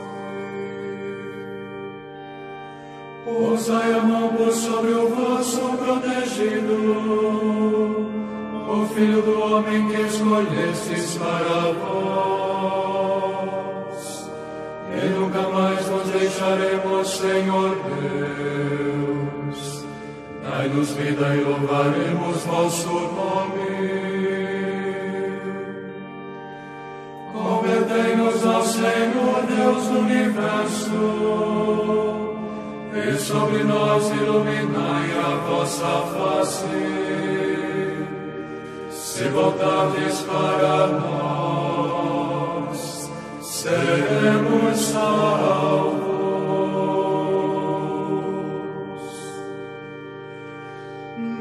Posai 3.23 3.93
a 3.93 4.01
mão 4.01 4.29
por 4.29 4.51
sobre 4.51 4.91
o 4.91 5.07
vosso 5.09 5.61
protegido, 5.77 6.73
o 8.67 8.87
filho 8.95 9.21
do 9.21 9.39
homem 9.41 9.87
que 9.87 10.01
escolhestes 10.01 11.15
para 11.17 11.73
vós. 11.83 12.75
E 14.91 15.05
nunca 15.09 15.41
mais 15.49 15.87
nos 15.89 16.09
deixaremos, 16.09 17.07
Senhor 17.17 17.75
Deus. 17.75 19.14
Dai-nos 20.47 20.91
vida 20.91 21.35
e 21.35 21.43
louvaremos 21.43 22.43
vosso 22.45 22.87
nome. 22.87 23.65
Convertei-nos 27.33 28.45
ao 28.45 28.61
Senhor, 28.61 29.41
Deus 29.47 29.87
do 29.87 29.99
universo 30.01 31.25
e 32.93 33.17
sobre 33.17 33.63
nós 33.63 34.07
iluminai 34.11 35.17
a 35.17 35.35
vossa 35.49 36.03
face. 36.13 36.65
Se 38.91 39.23
voltardes 39.29 40.21
para 40.21 40.87
nós, 40.99 42.77
seremos 43.41 44.77
salvos. 44.77 45.94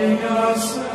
vossa 0.00 0.16
vinha, 0.16 0.89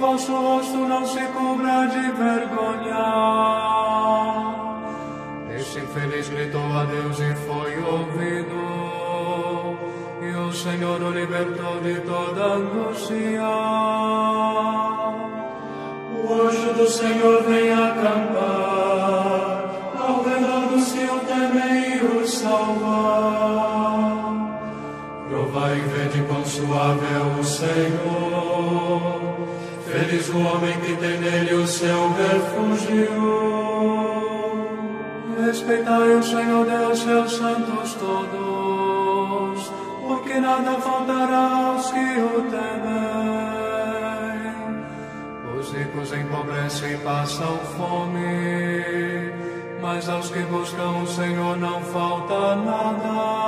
vosso 0.00 0.34
rosto 0.34 0.78
não 0.78 1.06
se 1.06 1.20
cubra 1.26 1.86
de 1.88 2.10
vergonha. 2.12 3.06
Este 5.54 5.80
infeliz 5.80 6.28
gritou 6.30 6.64
a 6.72 6.84
Deus 6.84 7.20
e 7.20 7.34
foi 7.46 7.78
ouvido, 7.82 8.58
e 10.22 10.34
o 10.34 10.50
Senhor 10.52 11.02
o 11.02 11.10
libertou 11.10 11.80
de 11.82 12.00
toda 12.00 12.54
angústia. 12.54 13.42
O 16.16 16.32
anjo 16.32 16.72
do 16.72 16.88
Senhor 16.88 17.42
vem 17.42 17.72
acampar 17.72 19.70
ao 19.98 20.22
redor 20.24 20.68
dos 20.70 20.92
que 20.92 21.04
o 21.04 21.20
e 21.76 22.00
o 22.06 22.26
salvar. 22.26 23.20
Provai 25.28 25.76
e 25.76 25.80
vede 25.80 26.22
quão 26.22 26.44
suave 26.44 27.06
é 27.14 27.20
o 27.38 27.44
Senhor. 27.44 28.49
Feliz 29.92 30.28
o 30.28 30.38
homem 30.38 30.78
que 30.80 30.94
tem 30.96 31.18
nele 31.18 31.54
o 31.54 31.66
seu 31.66 32.12
refúgio. 32.12 33.50
Respeitai 35.44 36.14
o 36.14 36.22
Senhor 36.22 36.64
Deus, 36.64 37.00
seus 37.00 37.32
santos 37.36 37.94
todos, 37.94 39.72
porque 40.06 40.38
nada 40.38 40.80
faltará 40.80 41.72
aos 41.72 41.90
que 41.90 41.98
o 41.98 42.42
temem. 42.52 43.80
Os 45.58 45.72
ricos 45.72 46.12
empobrecem 46.12 46.92
e 46.92 46.98
passam 46.98 47.58
fome, 47.76 49.32
mas 49.82 50.08
aos 50.08 50.30
que 50.30 50.38
buscam 50.44 51.02
o 51.02 51.06
Senhor 51.08 51.56
não 51.56 51.80
falta 51.82 52.54
nada. 52.54 53.40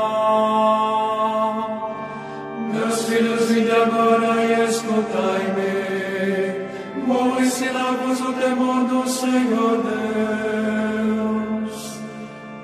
Meus 2.73 3.05
filhos, 3.05 3.49
vinde 3.49 3.71
agora 3.71 4.43
e 4.43 4.65
escutai-me. 4.69 5.72
Ensinar-vos 7.63 8.21
o 8.21 8.33
temor 8.33 8.85
do 8.87 9.09
Senhor 9.09 9.81
Deus. 10.83 11.71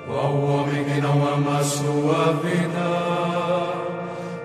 Qual 0.05 0.35
homem 0.43 0.83
que 0.83 0.99
não 0.99 1.25
ama 1.25 1.59
a 1.59 1.63
sua 1.63 2.33
vida, 2.43 2.89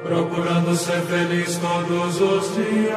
procurando 0.05 0.77
ser 0.77 1.01
feliz 1.01 1.59
todos 1.59 2.21
os 2.21 2.55
dias? 2.55 2.95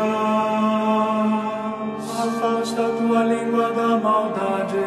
Afasta 2.14 2.90
tua 2.90 3.24
língua 3.24 3.72
da 3.74 3.98
maldade 3.98 4.78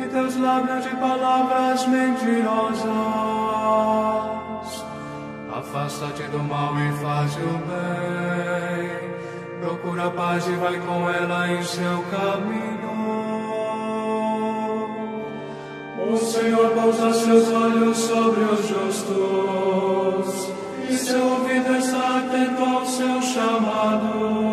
e 0.00 0.06
teus 0.12 0.36
lábios 0.36 0.84
de 0.84 0.90
palavras 0.90 1.84
mentirosas. 1.88 2.84
Afasta-te 5.52 6.22
do 6.28 6.38
mal 6.44 6.74
e 6.78 6.92
faz 7.02 7.34
o 7.34 7.58
bem. 7.66 9.23
Procura 9.64 10.08
a 10.08 10.10
paz 10.10 10.46
e 10.46 10.52
vai 10.56 10.78
com 10.78 11.08
ela 11.08 11.48
em 11.50 11.62
seu 11.62 12.04
caminho. 12.10 12.84
O 16.12 16.18
Senhor 16.18 16.68
pousa 16.72 17.14
seus 17.14 17.50
olhos 17.50 17.96
sobre 17.96 18.42
os 18.44 18.68
justos, 18.68 20.50
e 20.86 20.92
seu 20.98 21.24
ouvido 21.26 21.76
está 21.76 22.18
atento 22.18 22.62
ao 22.62 22.84
seu 22.84 23.22
chamado. 23.22 24.44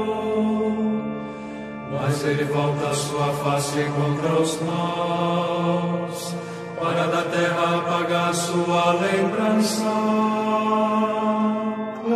Mas 1.92 2.24
ele 2.24 2.46
volta 2.46 2.88
a 2.88 2.96
sua 2.96 3.34
face 3.34 3.84
contra 3.84 4.42
os 4.42 4.62
maus, 4.62 6.36
para 6.80 7.08
da 7.08 7.24
terra 7.24 7.80
apagar 7.80 8.34
sua 8.34 8.94
lembrança. 8.94 9.92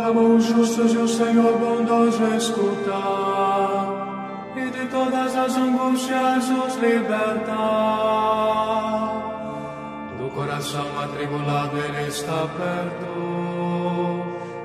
Clamam 0.06 0.36
os 0.36 0.44
justos 0.44 0.92
e 0.92 0.98
o 0.98 1.08
Senhor 1.08 1.58
bondoso 1.58 2.22
escuta, 2.36 2.92
e 4.54 4.70
de 4.70 4.86
todas 4.86 5.36
as 5.36 5.56
angústias 5.56 6.48
os 6.48 6.76
liberta. 6.76 7.56
Do 10.16 10.30
coração 10.32 10.86
atribulado 11.02 11.76
ele 11.78 12.06
está 12.06 12.46
perto 12.56 13.16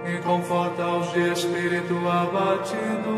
e 0.06 0.22
conforta 0.22 0.86
os 0.98 1.12
de 1.12 1.32
espírito 1.32 1.96
abatido. 2.08 3.10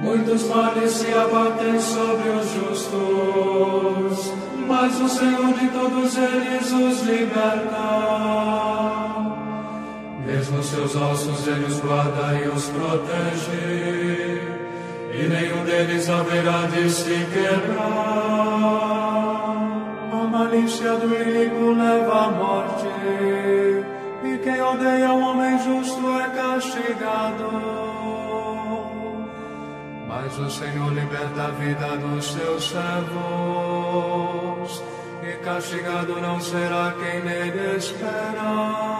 Muitos 0.00 0.42
males 0.48 0.90
se 0.90 1.14
abatem 1.14 1.78
sobre 1.78 2.30
os 2.30 2.50
justos, 2.52 4.34
mas 4.66 5.00
o 5.00 5.08
Senhor 5.08 5.54
de 5.54 5.68
todos 5.68 6.16
eles 6.16 6.72
os 6.72 7.02
liberta. 7.02 8.39
Mesmo 10.50 10.64
seus 10.64 10.96
ossos 10.96 11.46
ele 11.46 11.64
os 11.64 11.78
guarda 11.78 12.34
e 12.34 12.48
os 12.48 12.68
protege, 12.70 14.42
e 15.14 15.28
nenhum 15.28 15.64
deles 15.64 16.10
haverá 16.10 16.66
de 16.66 16.90
se 16.90 17.24
quebrar. 17.32 17.86
A 20.12 20.16
malícia 20.28 20.96
do 20.96 21.06
inimigo 21.06 21.70
leva 21.70 22.24
à 22.24 22.30
morte, 22.32 22.88
e 24.24 24.38
quem 24.38 24.60
odeia 24.60 25.12
o 25.12 25.20
homem 25.20 25.56
justo 25.62 26.18
é 26.18 26.28
castigado. 26.30 27.48
Mas 30.08 30.36
o 30.36 30.50
Senhor 30.50 30.92
liberta 30.92 31.44
a 31.44 31.50
vida 31.52 31.96
dos 31.96 32.24
seus 32.24 32.68
servos, 32.70 34.02
e 35.22 35.32
castigado 35.44 36.20
não 36.20 36.40
será 36.40 36.92
quem 36.98 37.20
nele 37.22 37.76
espera. 37.76 38.99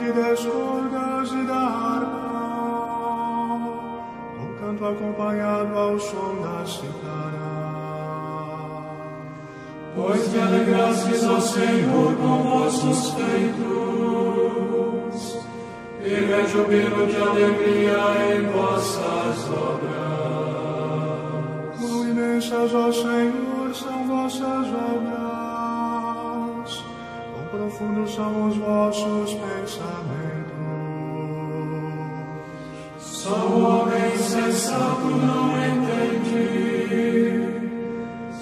de 0.00 0.12
dez 0.12 0.40
cordas 0.40 1.30
e 1.30 1.42
da 1.46 1.54
harpa, 1.54 2.30
um 4.40 4.54
canto 4.58 4.84
acompanhado 4.86 5.76
ao 5.76 5.98
som 5.98 6.40
da 6.42 6.64
citara. 6.64 7.50
Pois 9.94 10.28
me 10.32 10.40
alegrastes 10.40 11.22
ao 11.24 11.40
Senhor 11.42 12.16
com 12.16 12.42
vossos 12.42 13.10
feitos, 13.10 13.60
e 16.02 16.08
rejubilo 16.08 17.06
de 17.06 17.16
alegria 17.16 17.98
em 18.32 18.46
vossas 18.46 19.50
obras. 19.50 20.00
Quão 21.78 22.08
imensas, 22.08 22.74
ó 22.74 22.90
Senhor, 22.90 23.74
são 23.74 24.06
vossas 24.06 24.66
obras, 24.66 25.29
profundos 27.50 28.14
são 28.14 28.48
os 28.48 28.56
vossos 28.56 29.34
pensamentos. 29.34 30.50
O 33.30 33.60
homem 33.60 34.16
sensato 34.16 35.04
não 35.04 35.52
entende, 35.66 36.40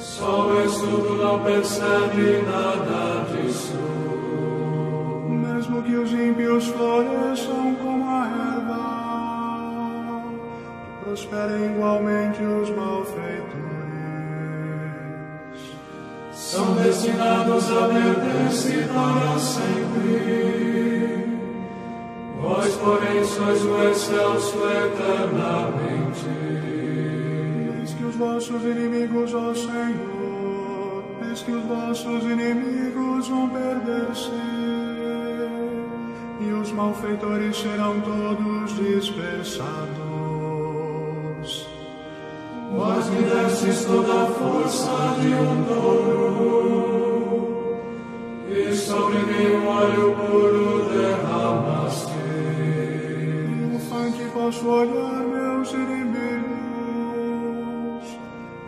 só 0.01 0.47
o 0.47 0.65
estudo 0.65 1.17
não 1.23 1.43
percebe 1.43 2.43
nada 2.47 3.27
disso. 3.31 3.77
Mesmo 5.29 5.83
que 5.83 5.95
os 5.95 6.11
ímpios 6.13 6.69
floresçam 6.69 7.75
como 7.83 8.09
a 8.09 8.27
erva, 8.57 10.23
prosperem 11.05 11.75
igualmente 11.75 12.43
os 12.43 12.71
malfeitores. 12.71 13.88
São 16.39 16.72
destinados 16.76 17.68
a 17.68 17.89
perder-se 17.89 18.84
para 18.95 19.39
sempre. 19.41 21.26
Vós, 22.41 22.74
porém, 22.76 23.24
sois 23.24 23.64
o 23.64 23.82
excelso 23.82 24.57
eternamente. 24.57 26.26
Eis 27.80 27.93
que 27.93 28.05
os 28.05 28.14
vossos 28.14 28.62
inimigos, 28.62 29.34
ó 29.34 29.53
Senhor, 29.53 31.03
eis 31.28 31.43
que 31.43 31.51
os 31.51 31.64
vossos 31.64 32.22
inimigos 32.22 33.28
vão 33.28 33.49
perder-se, 33.51 34.30
e 36.41 36.53
os 36.53 36.70
malfeitores 36.70 37.57
serão 37.57 38.01
todos 38.01 38.76
dispersados. 38.76 39.97
Vós 42.71 43.09
me 43.11 43.23
destes 43.23 43.85
toda 43.85 44.23
a 44.23 44.27
força 44.27 45.16
de 45.21 45.35
um 45.35 45.64
touro, 45.64 46.99
e 48.49 48.73
sobre 48.75 49.19
mim 49.19 49.57
um 49.57 49.66
óleo 49.69 50.14
puro 50.16 50.85
derramaste. 50.91 52.12
Triunfante 53.47 54.23
posso 54.35 54.69
olhar 54.69 55.23
meus 55.23 55.73
inimigos, 55.73 56.49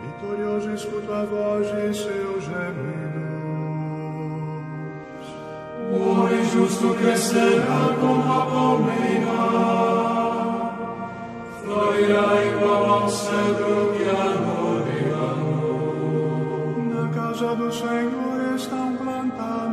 vitorioso 0.01 0.71
escuto 0.71 1.13
a 1.13 1.23
voz 1.25 1.67
de 1.67 1.93
seus 1.95 2.43
gemidos. 2.43 3.21
O 5.93 5.95
homem 6.09 6.43
justo 6.45 6.95
crescerá 6.95 7.95
como 7.99 8.33
a 8.33 8.45
palmeira, 8.45 9.41
florirá 11.63 12.27
igual 12.45 12.83
ao 12.85 13.09
cedro 13.09 13.90
casa 17.41 17.55
do 17.55 17.71
Senhor 17.71 18.53
estão 18.55 18.95
plantados, 18.97 19.71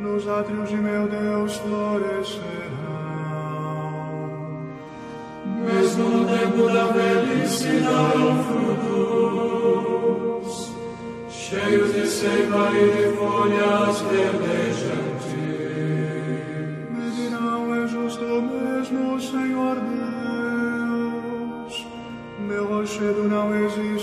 nos 0.00 0.28
átrios 0.28 0.68
de 0.68 0.76
meu 0.76 1.08
Deus 1.08 1.56
florescerão. 1.56 2.54
Mesmo 5.44 6.08
no 6.08 6.24
tempo 6.26 6.68
da 6.72 6.84
velhice 6.86 7.80
darão 7.80 8.44
frutos, 8.44 8.72
cheios 11.28 11.92
de 11.94 12.06
seiva 12.06 12.70
e 12.72 12.90
de 12.90 13.08
folhas 13.16 14.00
verdejantes. 14.02 15.34
Me 16.90 17.10
dirão, 17.10 17.74
é 17.74 17.88
justo 17.88 18.24
mesmo, 18.24 19.20
Senhor 19.20 19.80
Deus, 19.80 20.04
meu 22.38 22.66
rochedo 22.66 23.24
não 23.24 23.52
existe 23.64 23.93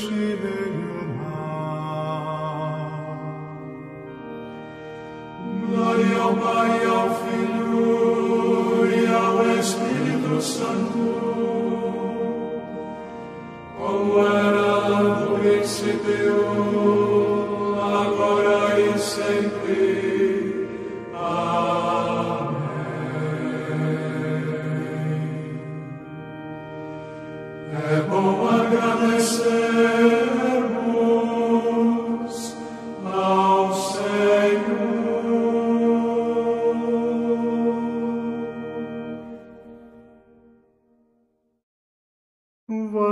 Santo, 10.72 11.41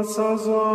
Senhor. 0.09 0.68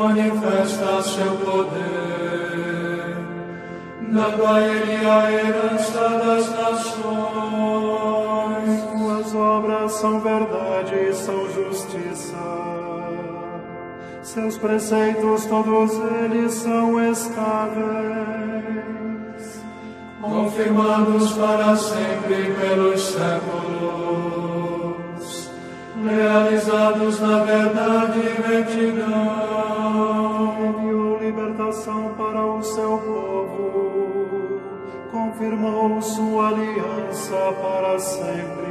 Manifesta 0.00 1.02
seu 1.02 1.32
poder, 1.36 3.16
dando 4.12 4.46
a 4.46 4.60
ele 4.60 5.06
a 5.06 5.32
herança 5.32 6.08
das 6.08 6.50
nações. 6.50 7.66
Suas 8.92 9.34
obras 9.34 9.92
são 9.92 10.20
verdade 10.20 10.94
e 10.94 11.14
são 11.14 11.50
justiça. 11.50 12.36
Seus 14.22 14.58
preceitos, 14.58 15.46
todos 15.46 15.92
eles 16.22 16.52
são 16.52 17.10
estáveis. 17.10 18.46
confirmados 20.20 21.32
para 21.34 21.76
sempre 21.76 22.52
pelos 22.60 23.00
séculos, 23.00 24.05
realizados 26.08 27.20
na 27.20 27.44
verdade 27.44 28.20
e 28.20 28.40
retidão. 28.48 29.46
Enviou 30.60 31.18
libertação 31.18 32.14
para 32.16 32.44
o 32.44 32.62
seu 32.62 32.98
povo, 32.98 34.60
confirmou 35.10 36.00
sua 36.00 36.48
aliança 36.48 37.52
para 37.60 37.98
sempre. 37.98 38.66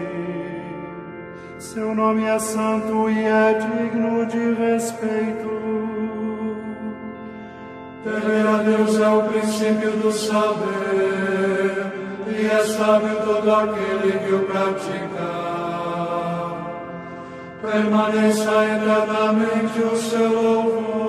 Seu 1.58 1.94
nome 1.94 2.24
é 2.24 2.40
santo 2.40 3.10
e 3.10 3.24
é 3.24 3.54
digno 3.54 4.26
de 4.26 4.54
respeito. 4.54 5.56
Temer 8.04 8.48
a 8.48 8.58
Deus 8.58 9.00
é 9.00 9.10
o 9.10 9.24
princípio 9.24 9.92
do 9.98 10.12
saber, 10.12 11.92
e 12.28 12.46
é 12.46 12.64
sábio 12.66 13.16
todo 13.26 13.52
aquele 13.52 14.20
que 14.20 14.34
o 14.34 14.40
pratica. 14.46 15.15
Permaneça 17.66 18.52
eternamente 18.66 19.80
o 19.80 19.98
seu 19.98 20.30
louvor. 20.42 21.06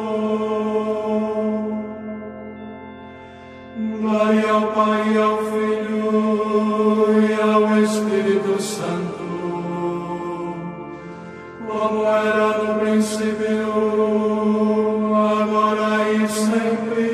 Glória 4.00 4.50
ao 4.50 4.62
Pai, 4.72 5.18
ao 5.18 5.36
Filho 5.38 6.00
e 7.20 7.34
ao 7.42 7.78
Espírito 7.82 8.62
Santo, 8.62 9.24
como 11.66 12.04
era 12.04 12.58
no 12.58 12.80
princípio, 12.80 13.72
agora 15.14 16.12
e 16.12 16.28
sempre. 16.28 17.10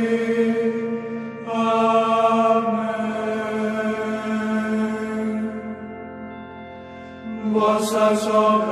Amém. 1.47 2.93
Vossas 7.53 8.27
obras 8.29 8.72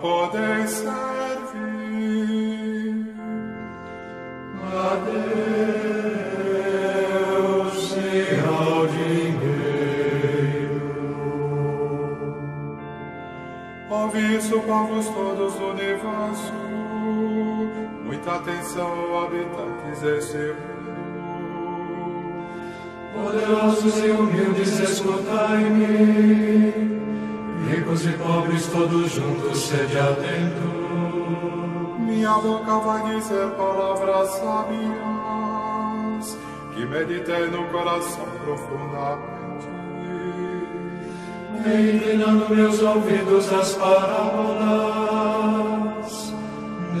Podeis 0.00 0.70
servir 0.70 1.38
a 4.62 4.94
Deus 7.34 7.96
e 7.96 7.98
ao 8.46 8.86
dinheiro. 8.86 9.58
Ouvi 13.90 14.36
isso, 14.36 14.60
povos 14.60 15.08
todos 15.08 15.54
do 15.54 15.66
universo. 15.70 16.52
Muita 18.04 18.36
atenção, 18.36 19.24
habitantes 19.24 20.00
desse 20.00 20.36
mundo. 20.36 20.78
Poderosos 23.14 23.98
e 23.98 24.10
humildes, 24.12 24.78
escutai-me. 24.78 26.28
Ricos 27.68 28.06
e 28.06 28.12
pobres, 28.12 28.66
todos 28.66 29.12
juntos, 29.12 29.58
sede 29.58 29.98
atento. 29.98 30.78
Minha 31.98 32.32
boca 32.38 32.78
vai 32.78 33.14
dizer 33.14 33.50
palavras 33.50 34.30
sábias 34.30 34.88
que 36.74 36.86
meditei 36.86 37.48
no 37.48 37.64
coração 37.68 38.26
profundamente. 38.42 39.68
Inclinando 41.58 42.48
meus 42.54 42.80
ouvidos 42.80 43.52
às 43.52 43.74
parábolas, 43.74 44.78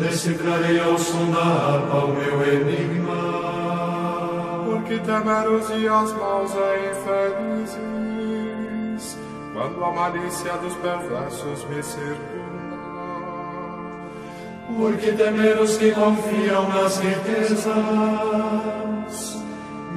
decifrarei 0.00 0.80
ao 0.80 0.98
som 0.98 1.30
da 1.30 1.40
harpa 1.40 2.04
o 2.04 2.08
meu 2.08 2.42
enigma. 2.52 3.38
Porque 4.66 4.98
temer 4.98 5.48
os 5.48 5.68
dias 5.68 6.12
maus 6.12 6.54
é 6.54 6.90
infelizes, 6.90 7.78
quando 9.58 9.84
a 9.84 9.90
malícia 9.90 10.52
dos 10.58 10.74
perversos 10.74 11.64
me 11.64 11.82
circunda. 11.82 12.68
Porque 14.76 15.10
temer 15.12 15.60
os 15.60 15.76
que 15.76 15.90
confiam 15.90 16.68
nas 16.68 16.98
riquezas 16.98 17.66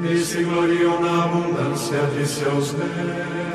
e 0.03 0.17
se 0.17 0.43
gloriam 0.43 0.99
na 0.99 1.25
abundância 1.25 2.01
de 2.07 2.25
seus 2.25 2.71
bens. 2.71 3.51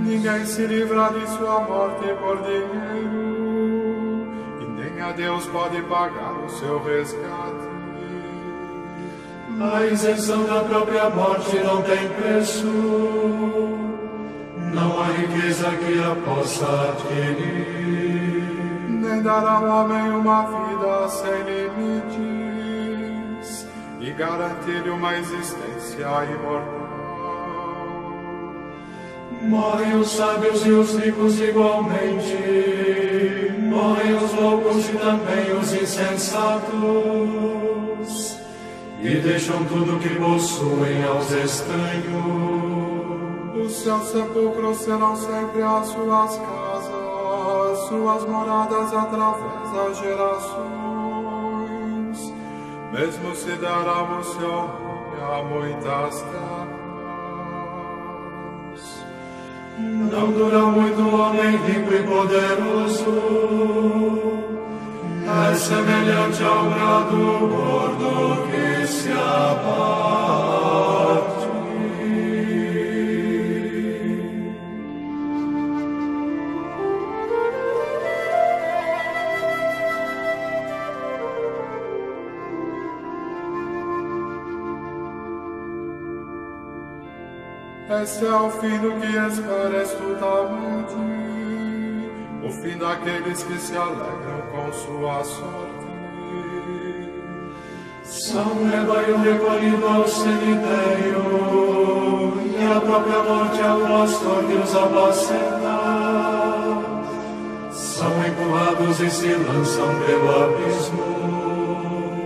Ninguém 0.00 0.44
se 0.46 0.66
livra 0.66 1.10
de 1.10 1.28
sua 1.30 1.60
morte 1.60 2.12
por 2.20 2.38
dinheiro, 2.42 4.26
e 4.60 4.64
nem 4.64 5.00
a 5.00 5.12
Deus 5.12 5.46
pode 5.46 5.80
pagar 5.82 6.32
o 6.44 6.50
seu 6.50 6.82
resgate. 6.82 7.74
A 9.60 9.86
isenção 9.86 10.44
da 10.44 10.64
própria 10.64 11.08
morte 11.10 11.56
não 11.58 11.80
tem 11.82 12.08
preço, 12.08 13.83
não 14.74 15.00
há 15.00 15.06
riqueza 15.06 15.70
que 15.70 15.98
a 16.00 16.14
possa 16.24 16.66
adquirir. 16.90 17.72
Nem 18.88 19.22
dará 19.22 19.52
ao 19.52 19.64
homem 19.64 20.10
uma 20.10 20.42
vida 20.42 21.08
sem 21.08 21.42
limites, 21.44 22.58
e 24.00 24.10
garantir-lhe 24.10 24.90
uma 24.90 25.14
existência 25.16 26.08
imortal. 26.24 26.84
Morrem 29.42 29.94
os 29.96 30.10
sábios 30.10 30.66
e 30.66 30.70
os 30.70 30.96
ricos 30.96 31.38
igualmente, 31.38 32.36
morrem 33.60 34.14
os 34.16 34.32
loucos 34.34 34.88
e 34.88 34.92
também 34.94 35.52
os 35.60 35.72
insensatos, 35.74 36.72
e 39.02 39.16
deixam 39.16 39.62
tudo 39.66 39.98
que 40.00 40.08
possuem 40.16 41.04
aos 41.04 41.30
estranhos. 41.30 43.03
Os 43.64 43.72
seus 43.72 44.02
sepulcros 44.08 44.76
serão 44.78 45.16
sempre 45.16 45.62
as 45.62 45.86
suas 45.86 46.36
casas, 46.36 47.78
suas 47.88 48.24
moradas 48.26 48.92
através 48.92 49.70
das 49.72 49.96
gerações, 49.98 50.64
mesmo 52.92 53.34
se 53.34 53.52
dará 53.56 54.02
o 54.02 54.22
seu 54.22 54.68
a 55.22 55.42
muitas 55.44 56.20
terras. 56.20 56.74
Não 59.78 60.30
dura 60.32 60.60
muito 60.66 61.00
o 61.00 61.20
homem 61.20 61.56
rico 61.56 61.94
e 61.94 62.02
poderoso, 62.02 63.14
é 65.26 65.54
semelhante 65.54 66.44
ao 66.44 66.64
grado 66.66 67.48
gordo 67.48 68.46
que 68.50 68.86
se 68.86 69.10
abate. 69.10 70.23
Esse 88.02 88.24
é 88.26 88.34
o 88.34 88.50
fim 88.50 88.78
do 88.78 88.92
que 89.00 89.06
esperas 89.06 89.92
totalmente, 89.92 90.94
o 92.42 92.50
fim 92.50 92.76
daqueles 92.78 93.42
que 93.42 93.58
se 93.58 93.76
alegram 93.76 94.42
com 94.50 94.72
sua 94.72 95.22
sorte. 95.24 95.84
São 98.02 98.64
rebanho 98.68 99.18
recolhido 99.18 99.86
ao 99.86 100.08
cemitério, 100.08 101.22
e 102.58 102.76
a 102.76 102.80
própria 102.80 103.22
morte 103.22 103.60
é 103.60 103.72
o 103.72 103.80
pastor 103.86 104.44
que 104.44 104.54
os 104.54 104.74
apacenta. 104.74 105.74
São 107.70 108.26
empurrados 108.26 109.00
e 109.00 109.10
se 109.10 109.32
lançam 109.34 109.88
pelo 110.06 110.44
abismo. 110.44 111.04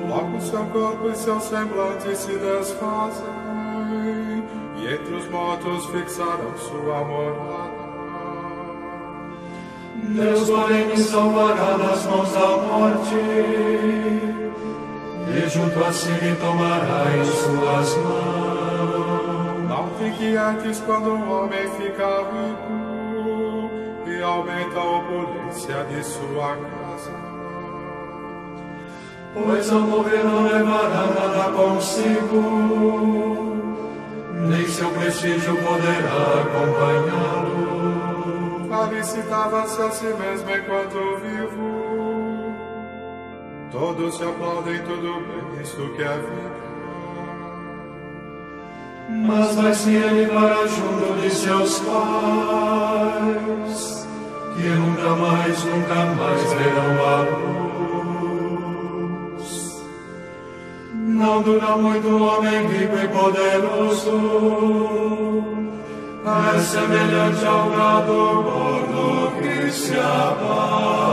Logo 0.08 0.40
seu 0.40 0.64
corpo 0.66 1.10
e 1.10 1.14
seu 1.16 1.40
semblante 1.40 2.16
se 2.16 2.32
desfazem, 2.32 3.47
mortos 5.30 5.86
fixarão 5.86 6.56
sua 6.56 7.04
morada. 7.04 7.88
Deus, 9.94 10.48
porém, 10.48 10.86
me 10.86 10.96
salvará 10.98 11.76
das 11.76 12.06
mãos 12.06 12.32
da 12.32 12.56
morte, 12.56 13.14
e 15.28 15.48
junto 15.48 15.84
a 15.84 15.92
si 15.92 16.10
me 16.10 16.34
tomará 16.36 17.04
em 17.16 17.24
suas 17.24 17.96
mãos. 17.96 18.48
Não 19.68 19.88
fique 19.98 20.36
antes 20.36 20.80
quando 20.80 21.10
um 21.10 21.30
homem 21.30 21.68
fica 21.72 22.22
rico 22.22 22.88
e 24.06 24.22
aumenta 24.22 24.78
a 24.78 24.96
opulência 24.98 25.84
de 25.84 26.02
sua 26.04 26.56
casa. 26.56 27.12
Pois 29.34 29.70
ao 29.70 29.80
morrer 29.80 30.24
não 30.24 30.42
levará 30.44 31.06
nada 31.06 31.52
consigo, 31.52 33.47
nem 34.46 34.66
seu 34.68 34.90
prestígio 34.90 35.56
poderá 35.56 36.42
acompanhá-lo. 36.42 37.78
Felicitava-se 38.68 39.82
a 39.82 39.90
si 39.90 40.06
mesmo 40.06 40.50
enquanto 40.50 41.16
vivo. 41.22 41.88
Todos 43.70 44.16
se 44.16 44.22
aplaudem, 44.24 44.82
tudo 44.82 45.20
bem, 45.26 45.62
isto 45.62 45.88
que 45.94 46.02
é 46.02 46.16
vida. 46.16 46.58
Mas 49.10 49.54
vai-se 49.54 49.94
ele 49.94 50.26
para 50.26 50.66
junto 50.66 51.20
de 51.20 51.30
seus 51.30 51.80
pais, 51.80 53.28
que 54.54 54.68
nunca 54.68 55.16
mais, 55.16 55.64
nunca 55.64 55.94
mais 56.14 56.52
verão 56.52 57.06
a 57.06 57.22
luz. 57.22 57.67
Não 61.18 61.42
dura 61.42 61.76
muito 61.76 62.06
o 62.06 62.22
homem 62.22 62.68
rico 62.68 62.96
e 62.96 63.08
poderoso, 63.08 64.12
é 66.24 66.58
semelhante 66.60 67.44
ao 67.44 67.70
gado 67.70 68.42
gordo 68.44 69.32
que 69.42 69.68
se 69.72 69.98
abate. 69.98 71.08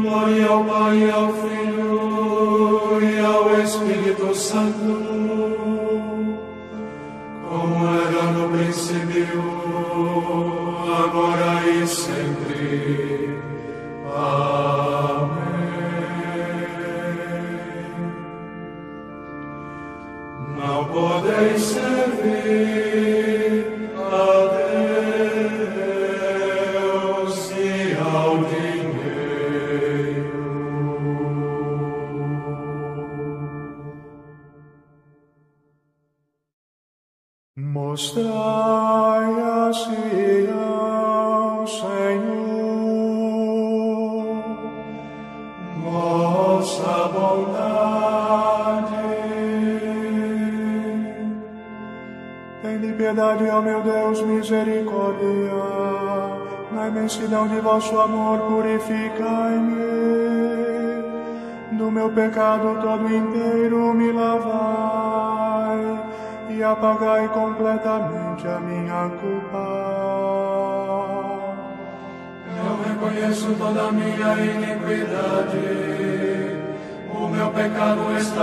Glória 0.00 0.46
ao 0.46 0.64
Pai, 0.64 1.10
ao 1.10 1.32
Filho 1.32 3.02
e 3.02 3.18
ao 3.18 3.60
Espírito 3.60 4.32
Santo, 4.32 4.96
como 7.48 7.88
era 7.98 8.22
no 8.30 8.48
princípio, 8.48 9.42
agora 11.04 11.49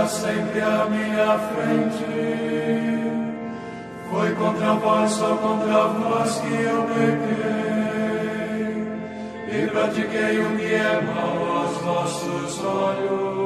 sempre 0.08 0.60
à 0.60 0.86
minha 0.86 1.38
frente. 1.38 2.04
Foi 4.10 4.34
contra 4.34 4.72
vós, 4.74 5.10
só 5.10 5.36
contra 5.36 5.86
vós 5.88 6.40
que 6.40 6.54
eu 6.54 6.82
pequei. 6.84 8.08
E 9.50 9.66
pratiquei 9.68 10.40
o 10.40 10.56
que 10.56 10.74
é 10.74 11.00
mal 11.00 11.58
aos 11.58 11.76
vossos 11.78 12.64
olhos. 12.64 13.38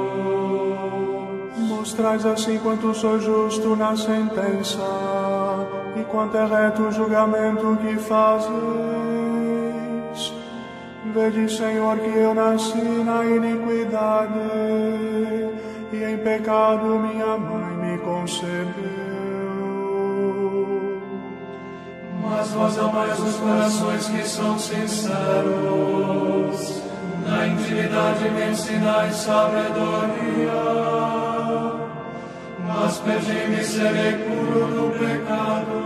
Mostrais 1.59 2.25
assim 2.25 2.59
quanto 2.59 2.95
sou 2.95 3.19
justo 3.21 3.75
na 3.77 3.97
sentença 3.97 4.79
e 5.97 6.05
quanto 6.05 6.37
é 6.37 6.47
reto 6.47 6.83
o 6.83 6.93
julgamento 6.93 7.77
que 7.81 7.97
fazes. 7.97 8.51
Vede, 11.13 11.49
Senhor, 11.55 11.99
que 11.99 12.09
eu 12.09 12.35
nasci 12.35 12.81
na 12.81 13.25
iniquidade 13.25 14.33
e 15.93 16.05
em 16.05 16.16
pecado 16.18 16.99
minha 17.01 17.36
mãe 17.36 17.76
me 17.76 17.99
concebeu. 17.99 18.72
Mas 22.22 22.49
vós 22.53 22.78
amais 22.78 23.20
os 23.20 23.36
corações 23.36 24.09
que 24.09 24.26
são 24.26 24.59
sinceros, 24.59 25.12
na 27.26 27.47
intimidade 27.47 28.30
me 28.30 28.51
ensinais 28.51 29.16
sabedoria. 29.16 30.62
Mas 32.66 32.99
perdi-me 32.99 33.62
serei 33.62 34.12
puro 34.12 34.66
do 34.68 34.90
pecado, 34.99 35.76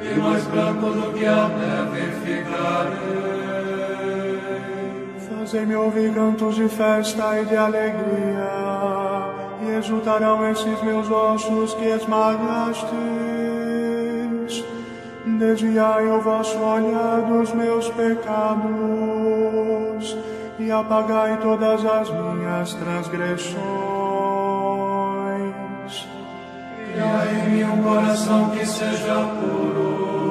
e 0.00 0.18
mais 0.18 0.44
branco 0.46 0.90
do 0.90 1.12
que 1.12 1.24
a 1.24 1.48
neve 1.48 2.10
ficarei. 2.24 3.33
Fazei-me 5.44 5.76
ouvir 5.76 6.14
cantos 6.14 6.54
de 6.54 6.66
festa 6.70 7.38
e 7.38 7.44
de 7.44 7.54
alegria, 7.54 8.48
e 9.60 9.72
exultarão 9.76 10.50
esses 10.50 10.82
meus 10.82 11.10
ossos 11.10 11.74
que 11.74 11.84
esmagastes. 11.84 12.94
Desviai 15.38 16.06
o 16.06 16.22
vosso 16.22 16.58
olhar 16.58 17.20
dos 17.28 17.52
meus 17.52 17.90
pecados, 17.90 18.64
e 20.58 20.70
apagai 20.70 21.36
todas 21.42 21.84
as 21.84 22.08
minhas 22.08 22.72
transgressões. 22.72 23.54
Criai 26.90 27.34
em 27.34 27.50
mim 27.50 27.64
um 27.64 27.82
coração 27.82 28.48
que 28.48 28.64
seja 28.64 29.28
puro, 29.42 30.23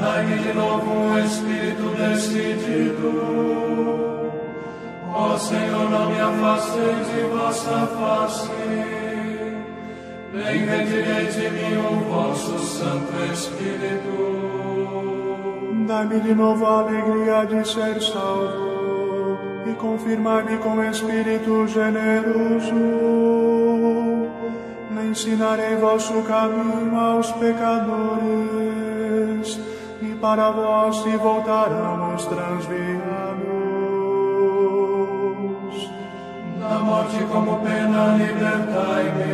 dai-me 0.00 0.38
de 0.38 0.52
novo 0.52 0.90
um 0.90 1.18
espírito 1.18 1.94
decidido. 1.96 3.10
Ó 5.14 5.36
Senhor, 5.38 5.90
não 5.90 6.10
me 6.10 6.20
afasteis 6.20 7.08
de 7.08 7.22
vossa 7.22 7.86
face, 7.86 8.50
nem 10.32 10.66
retirei 10.66 11.26
de 11.26 11.50
mim 11.50 11.76
o 11.78 12.00
vosso 12.10 12.58
Santo 12.58 13.32
Espírito. 13.32 14.16
Dai-me 15.86 16.20
de 16.20 16.34
novo 16.34 16.66
a 16.66 16.80
alegria 16.80 17.46
de 17.46 17.66
ser 17.66 18.00
salvo 18.02 19.38
e 19.66 19.74
confirmai-me 19.74 20.58
com 20.58 20.84
espírito 20.84 21.66
generoso. 21.68 22.74
Ensinarei 25.08 25.76
vosso 25.76 26.20
caminho 26.24 26.94
aos 26.94 27.30
pecadores 27.32 28.75
para 30.20 30.50
vós 30.50 30.96
se 30.96 31.16
voltarão 31.16 32.14
os 32.14 32.24
transviados. 32.26 33.46
Da 36.60 36.78
morte 36.80 37.24
como 37.30 37.58
pena 37.60 38.16
libertai-me, 38.16 39.26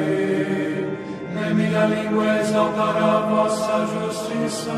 nem 1.35 1.55
minha 1.55 1.87
língua 1.87 2.39
exaltará 2.41 3.21
vossa 3.31 3.87
justiça. 3.87 4.73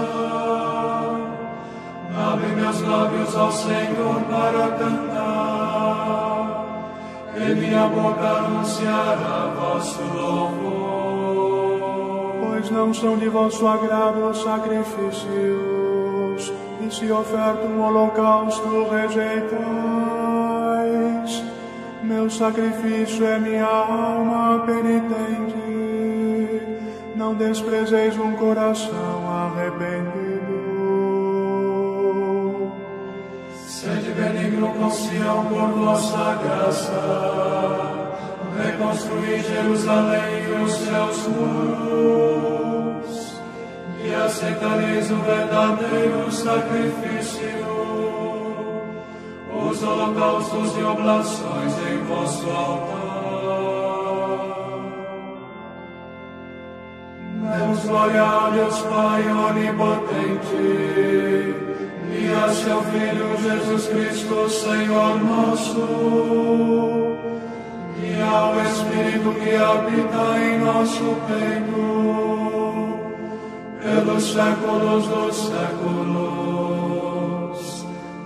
Abre 2.16 2.46
meus 2.54 2.80
lábios 2.80 3.36
ao 3.36 3.50
Senhor 3.50 4.22
para 4.30 4.68
cantar, 4.78 6.64
e 7.36 7.54
minha 7.54 7.88
boca 7.88 8.28
anunciará 8.28 9.52
vosso 9.58 10.00
louvor. 10.14 10.84
Pois 12.40 12.70
não 12.70 12.94
são 12.94 13.18
de 13.18 13.28
vosso 13.28 13.66
agrado 13.66 14.28
os 14.30 14.40
sacrifícios, 14.42 15.83
e 16.86 16.90
se 16.90 17.10
oferta 17.10 17.66
um 17.66 17.82
holocausto 17.82 18.88
rejeitais. 18.88 19.54
Meu 22.02 22.28
sacrifício 22.28 23.24
é 23.24 23.38
minha 23.38 23.64
alma 23.64 24.62
penitente, 24.66 25.56
não 27.16 27.34
desprezeis 27.34 28.18
um 28.18 28.32
coração 28.32 29.30
arrependido. 29.30 30.44
Sede 33.66 34.12
benigno 34.12 34.68
com 34.68 34.90
Sião 34.90 35.46
por 35.46 35.68
vossa 35.70 36.38
graça, 36.42 37.00
reconstruí 38.62 39.40
Jerusalém 39.42 40.44
e 40.46 40.52
os 40.62 40.72
seus 40.72 41.28
muros, 41.28 42.73
e 44.14 44.16
aceitareis 44.16 45.10
o 45.10 45.16
verdadeiro 45.16 46.30
sacrifício, 46.30 47.48
os 49.68 49.82
holocaustos 49.82 50.78
e 50.78 50.82
oblações 50.84 51.72
em 51.90 51.98
vosso 52.04 52.48
altar. 52.48 53.14
Demos 57.58 57.84
glória 57.84 58.22
a 58.22 58.50
Deus 58.50 58.78
Pai 58.82 59.22
onipotente, 59.28 60.64
e 62.16 62.32
a 62.44 62.48
seu 62.52 62.82
Filho 62.82 63.36
Jesus 63.42 63.88
Cristo, 63.88 64.48
Senhor 64.48 65.24
nosso, 65.24 65.86
e 68.00 68.22
ao 68.22 68.60
Espírito 68.60 69.34
que 69.40 69.56
habita 69.56 70.38
em 70.38 70.58
nosso 70.60 71.16
peito, 71.26 72.33
pelos 73.84 74.32
séculos 74.32 75.06
dos 75.08 75.36
séculos. 75.36 76.84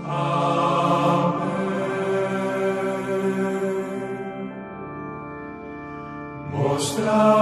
Amém. 0.06 1.48
Mostrai 6.52 7.37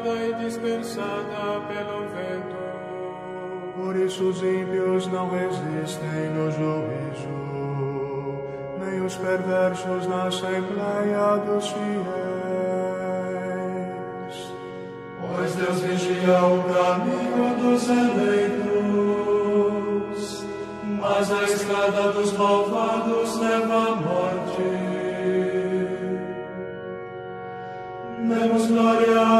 e 0.00 0.34
dispersada 0.44 1.60
pelo 1.68 2.00
vento. 2.08 2.56
Por 3.76 3.94
isso 3.96 4.24
os 4.28 4.42
ímpios 4.42 5.06
não 5.08 5.28
resistem 5.28 6.30
no 6.34 6.50
juízo, 6.50 7.28
nem 8.78 9.00
os 9.04 9.16
perversos 9.16 10.06
na 10.06 10.24
assembleia 10.24 11.36
dos 11.46 11.68
fiéis. 11.68 11.92
Pois 15.20 15.54
Deus 15.54 15.80
vigia 15.80 16.44
o 16.44 16.62
caminho 16.64 17.54
dos 17.60 17.88
eleitos, 17.88 18.72
mas 21.00 21.32
a 21.32 21.42
estrada 21.44 22.12
dos 22.12 22.32
malvados 22.32 23.38
leva 23.38 23.91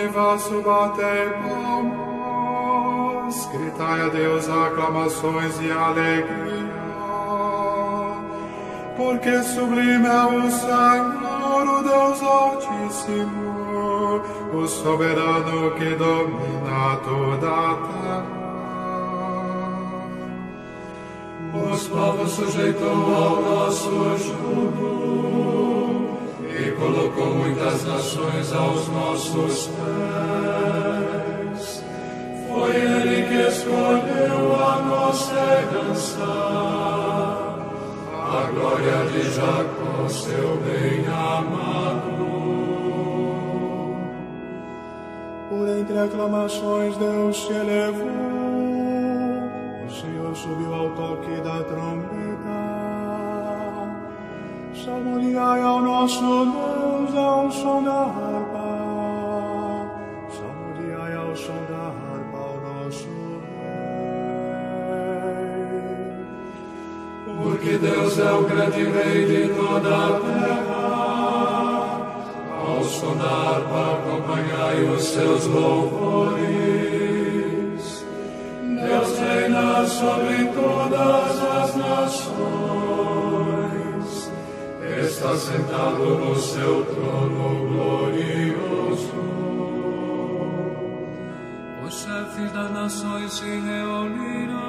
do 0.00 0.06
universo, 0.08 0.62
batei 0.62 1.28
palmas, 1.42 3.36
gritai 3.52 4.00
a 4.00 4.08
Deus 4.08 4.48
aclamações 4.48 5.60
e 5.60 5.70
alegria, 5.70 6.70
porque 8.96 9.42
sublime 9.42 10.06
é 10.06 10.24
o 10.24 10.50
Senhor, 10.50 11.68
o 11.68 11.82
Deus 11.82 12.22
Altíssimo, 12.22 13.50
o 14.54 14.66
soberano 14.66 15.70
que 15.72 15.94
domina 15.96 16.96
toda 17.04 17.48
a 17.48 17.74
terra. 17.74 18.40
Os 21.52 21.88
povos 21.88 22.30
sujeitou 22.30 22.88
ao 22.90 23.42
nosso 23.42 23.90
jugo 24.18 25.39
colocou 26.80 27.34
muitas 27.34 27.84
nações 27.84 28.52
aos 28.54 28.88
nossos 28.88 29.68
pés. 29.68 31.04
Foi 32.48 32.74
Ele 32.74 33.28
que 33.28 33.48
escolheu 33.48 34.56
a 34.56 34.82
nossa 34.82 35.34
herança, 35.34 36.24
a 38.14 38.50
glória 38.52 39.04
de 39.12 39.22
Jacó, 39.30 40.08
seu 40.08 40.56
bem-amado. 40.64 42.18
Por 45.50 45.68
entre 45.68 45.98
aclamações 45.98 46.96
Deus 46.96 47.36
se 47.44 47.52
elevou, 47.52 48.08
o 49.86 49.90
Senhor 49.90 50.34
subiu 50.34 50.74
ao 50.74 50.90
toque 50.90 51.40
da 51.42 51.62
trombeta. 51.64 52.29
Salmodiai 54.90 55.62
ao 55.62 55.80
nosso 55.82 56.20
Deus 56.20 57.14
ao 57.16 57.48
som 57.52 57.84
da 57.84 58.06
harpa, 58.06 59.86
salmodiai 60.36 61.14
ao 61.14 61.36
som 61.36 61.64
da 61.70 61.92
harpa 61.94 62.38
ao 62.38 62.56
nosso 62.60 63.08
Rei. 64.90 65.60
Porque 67.40 67.78
Deus 67.78 68.18
é 68.18 68.32
o 68.32 68.42
grande 68.42 68.82
rei 68.82 69.26
de 69.26 69.54
toda 69.54 69.94
a 69.94 70.20
terra. 70.26 70.84
Ao 72.58 72.82
som 72.82 73.14
da 73.16 73.30
harpa 73.30 73.92
acompanhai 73.94 74.82
os 74.92 75.04
seus 75.04 75.46
louvores. 75.46 76.40
Deus 78.82 79.18
reina 79.20 79.86
sobre 79.86 80.49
sentado 85.40 86.18
no 86.18 86.36
seu 86.36 86.84
trono 86.84 87.66
glorioso. 87.68 89.20
Os 91.82 91.94
chefes 92.02 92.52
das 92.52 92.70
nações 92.70 93.32
se 93.32 93.44
reunirão 93.44 94.60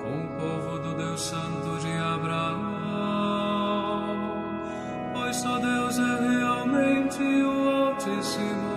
com 0.00 0.24
o 0.24 0.28
povo 0.38 0.78
do 0.78 0.94
Deus 0.94 1.20
Santo 1.20 1.76
de 1.80 1.92
Abraão, 1.98 2.54
pois 5.12 5.36
só 5.36 5.58
Deus 5.58 5.98
é 5.98 6.28
realmente 6.28 7.22
o 7.22 7.68
Altíssimo 7.68 8.74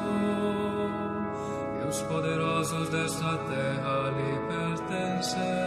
e 1.80 1.88
os 1.88 2.02
poderosos 2.02 2.90
desta 2.90 3.38
terra 3.38 4.10
lhe 4.18 4.40
pertencem. 4.48 5.67